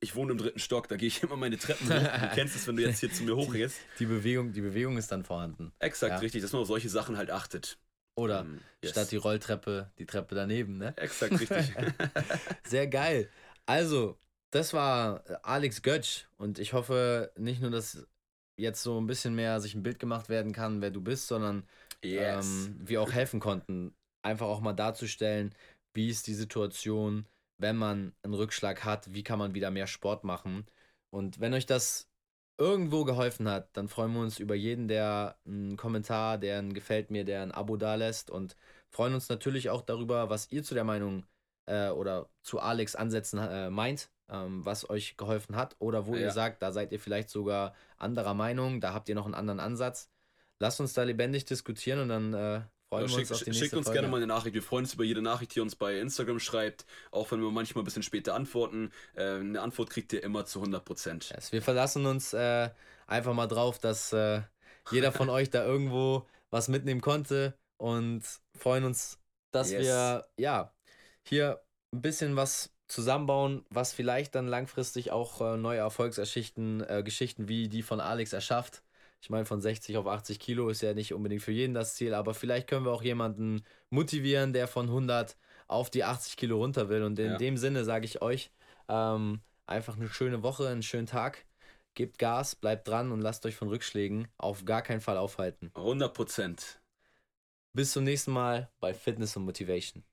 ich 0.00 0.14
wohne 0.14 0.32
im 0.32 0.38
dritten 0.38 0.58
Stock, 0.58 0.88
da 0.88 0.96
gehe 0.96 1.08
ich 1.08 1.22
immer 1.22 1.36
meine 1.36 1.58
Treppen 1.58 1.88
hoch. 1.88 2.20
Du 2.20 2.34
kennst 2.34 2.56
es, 2.56 2.66
wenn 2.66 2.76
du 2.76 2.82
jetzt 2.82 3.00
hier 3.00 3.12
zu 3.12 3.24
mir 3.24 3.36
hochgehst. 3.36 3.78
Die, 3.94 4.04
die, 4.04 4.06
Bewegung, 4.06 4.52
die 4.52 4.60
Bewegung 4.60 4.96
ist 4.98 5.10
dann 5.10 5.24
vorhanden. 5.24 5.72
Exakt, 5.78 6.12
ja. 6.12 6.18
richtig, 6.18 6.42
dass 6.42 6.52
man 6.52 6.62
auf 6.62 6.68
solche 6.68 6.88
Sachen 6.88 7.16
halt 7.16 7.30
achtet. 7.30 7.78
Oder 8.18 8.42
um, 8.42 8.46
ähm, 8.46 8.60
yes. 8.82 8.92
statt 8.92 9.10
die 9.10 9.16
Rolltreppe, 9.16 9.90
die 9.98 10.06
Treppe 10.06 10.34
daneben, 10.34 10.78
ne? 10.78 10.94
Exakt, 10.96 11.38
richtig. 11.38 11.74
Sehr 12.66 12.86
geil. 12.86 13.28
Also, 13.66 14.18
das 14.50 14.72
war 14.72 15.22
Alex 15.42 15.82
Götsch 15.82 16.24
und 16.36 16.58
ich 16.58 16.72
hoffe 16.72 17.32
nicht 17.36 17.60
nur, 17.60 17.70
dass 17.70 18.06
jetzt 18.58 18.82
so 18.82 18.98
ein 18.98 19.06
bisschen 19.06 19.34
mehr 19.34 19.60
sich 19.60 19.74
ein 19.74 19.82
Bild 19.82 19.98
gemacht 19.98 20.28
werden 20.28 20.52
kann, 20.52 20.80
wer 20.80 20.90
du 20.90 21.02
bist, 21.02 21.26
sondern 21.26 21.64
yes. 22.02 22.46
ähm, 22.46 22.76
wir 22.80 23.02
auch 23.02 23.12
helfen 23.12 23.38
konnten, 23.38 23.94
einfach 24.22 24.46
auch 24.46 24.60
mal 24.60 24.72
darzustellen, 24.72 25.54
wie 25.92 26.08
ist 26.08 26.26
die 26.26 26.34
Situation, 26.34 27.26
wenn 27.58 27.76
man 27.76 28.14
einen 28.22 28.34
Rückschlag 28.34 28.84
hat, 28.84 29.12
wie 29.12 29.22
kann 29.22 29.38
man 29.38 29.54
wieder 29.54 29.70
mehr 29.70 29.86
Sport 29.86 30.24
machen. 30.24 30.66
Und 31.10 31.40
wenn 31.40 31.54
euch 31.54 31.66
das 31.66 32.10
irgendwo 32.58 33.04
geholfen 33.04 33.48
hat, 33.48 33.76
dann 33.76 33.88
freuen 33.88 34.12
wir 34.14 34.20
uns 34.20 34.38
über 34.38 34.54
jeden, 34.54 34.88
der 34.88 35.38
einen 35.46 35.76
Kommentar, 35.76 36.38
der 36.38 36.58
ein 36.58 36.72
Gefällt 36.74 37.10
mir, 37.10 37.24
der 37.24 37.42
ein 37.42 37.52
Abo 37.52 37.76
da 37.76 37.94
lässt 37.94 38.30
und 38.30 38.56
freuen 38.90 39.14
uns 39.14 39.28
natürlich 39.28 39.70
auch 39.70 39.82
darüber, 39.82 40.30
was 40.30 40.50
ihr 40.50 40.62
zu 40.62 40.74
der 40.74 40.84
Meinung 40.84 41.26
äh, 41.66 41.88
oder 41.90 42.30
zu 42.42 42.60
Alex 42.60 42.96
Ansätzen 42.96 43.38
äh, 43.38 43.70
meint 43.70 44.10
ähm, 44.28 44.64
was 44.64 44.88
euch 44.88 45.16
geholfen 45.16 45.56
hat 45.56 45.76
oder 45.78 46.06
wo 46.06 46.14
ja. 46.14 46.22
ihr 46.22 46.30
sagt, 46.30 46.62
da 46.62 46.72
seid 46.72 46.92
ihr 46.92 47.00
vielleicht 47.00 47.30
sogar 47.30 47.74
anderer 47.96 48.34
Meinung, 48.34 48.80
da 48.80 48.92
habt 48.92 49.08
ihr 49.08 49.14
noch 49.14 49.26
einen 49.26 49.34
anderen 49.34 49.60
Ansatz. 49.60 50.10
Lasst 50.58 50.80
uns 50.80 50.94
da 50.94 51.02
lebendig 51.02 51.44
diskutieren 51.44 52.00
und 52.00 52.08
dann 52.08 52.34
äh, 52.34 52.60
freuen 52.88 53.06
ja, 53.06 53.10
wir 53.10 53.18
uns 53.18 53.30
nächste 53.30 53.54
Schickt 53.54 53.74
uns 53.74 53.86
Folge. 53.86 54.00
gerne 54.00 54.10
mal 54.10 54.18
eine 54.18 54.26
Nachricht. 54.26 54.54
Wir 54.54 54.62
freuen 54.62 54.84
uns 54.84 54.94
über 54.94 55.04
jede 55.04 55.22
Nachricht, 55.22 55.54
die 55.54 55.60
ihr 55.60 55.62
uns 55.62 55.76
bei 55.76 55.98
Instagram 55.98 56.38
schreibt, 56.40 56.86
auch 57.10 57.30
wenn 57.30 57.40
wir 57.40 57.50
manchmal 57.50 57.82
ein 57.82 57.84
bisschen 57.84 58.02
später 58.02 58.34
antworten. 58.34 58.90
Äh, 59.14 59.36
eine 59.36 59.60
Antwort 59.60 59.90
kriegt 59.90 60.12
ihr 60.12 60.22
immer 60.22 60.46
zu 60.46 60.60
100 60.60 60.84
Prozent. 60.84 61.30
Yes, 61.30 61.52
wir 61.52 61.62
verlassen 61.62 62.06
uns 62.06 62.32
äh, 62.32 62.70
einfach 63.06 63.34
mal 63.34 63.46
drauf, 63.46 63.78
dass 63.78 64.12
äh, 64.12 64.42
jeder 64.90 65.12
von 65.12 65.28
euch 65.28 65.50
da 65.50 65.64
irgendwo 65.64 66.26
was 66.50 66.68
mitnehmen 66.68 67.00
konnte 67.00 67.58
und 67.76 68.22
freuen 68.56 68.84
uns, 68.84 69.18
dass 69.50 69.70
yes. 69.70 69.82
wir 69.82 70.26
ja 70.36 70.72
hier 71.22 71.60
ein 71.92 72.02
bisschen 72.02 72.36
was 72.36 72.72
zusammenbauen, 72.88 73.64
was 73.70 73.92
vielleicht 73.92 74.34
dann 74.34 74.46
langfristig 74.46 75.10
auch 75.10 75.40
äh, 75.40 75.56
neue 75.56 75.78
Erfolgsgeschichten 75.78 76.84
äh, 76.88 77.02
Geschichten 77.02 77.48
wie 77.48 77.68
die 77.68 77.82
von 77.82 78.00
Alex 78.00 78.32
erschafft. 78.32 78.82
Ich 79.26 79.30
meine, 79.30 79.44
von 79.44 79.60
60 79.60 79.96
auf 79.96 80.06
80 80.06 80.38
Kilo 80.38 80.68
ist 80.68 80.82
ja 80.82 80.94
nicht 80.94 81.12
unbedingt 81.12 81.42
für 81.42 81.50
jeden 81.50 81.74
das 81.74 81.96
Ziel, 81.96 82.14
aber 82.14 82.32
vielleicht 82.32 82.68
können 82.68 82.84
wir 82.84 82.92
auch 82.92 83.02
jemanden 83.02 83.64
motivieren, 83.90 84.52
der 84.52 84.68
von 84.68 84.86
100 84.86 85.36
auf 85.66 85.90
die 85.90 86.04
80 86.04 86.36
Kilo 86.36 86.58
runter 86.58 86.88
will. 86.88 87.02
Und 87.02 87.18
in 87.18 87.32
ja. 87.32 87.36
dem 87.36 87.56
Sinne 87.56 87.84
sage 87.84 88.04
ich 88.04 88.22
euch, 88.22 88.52
ähm, 88.88 89.40
einfach 89.66 89.96
eine 89.96 90.08
schöne 90.08 90.44
Woche, 90.44 90.68
einen 90.68 90.84
schönen 90.84 91.08
Tag. 91.08 91.44
Gebt 91.94 92.20
Gas, 92.20 92.54
bleibt 92.54 92.86
dran 92.86 93.10
und 93.10 93.20
lasst 93.20 93.44
euch 93.46 93.56
von 93.56 93.66
Rückschlägen 93.66 94.28
auf 94.38 94.64
gar 94.64 94.82
keinen 94.82 95.00
Fall 95.00 95.16
aufhalten. 95.16 95.72
100 95.74 96.14
Prozent. 96.14 96.80
Bis 97.72 97.90
zum 97.90 98.04
nächsten 98.04 98.30
Mal 98.30 98.70
bei 98.78 98.94
Fitness 98.94 99.36
und 99.36 99.44
Motivation. 99.44 100.04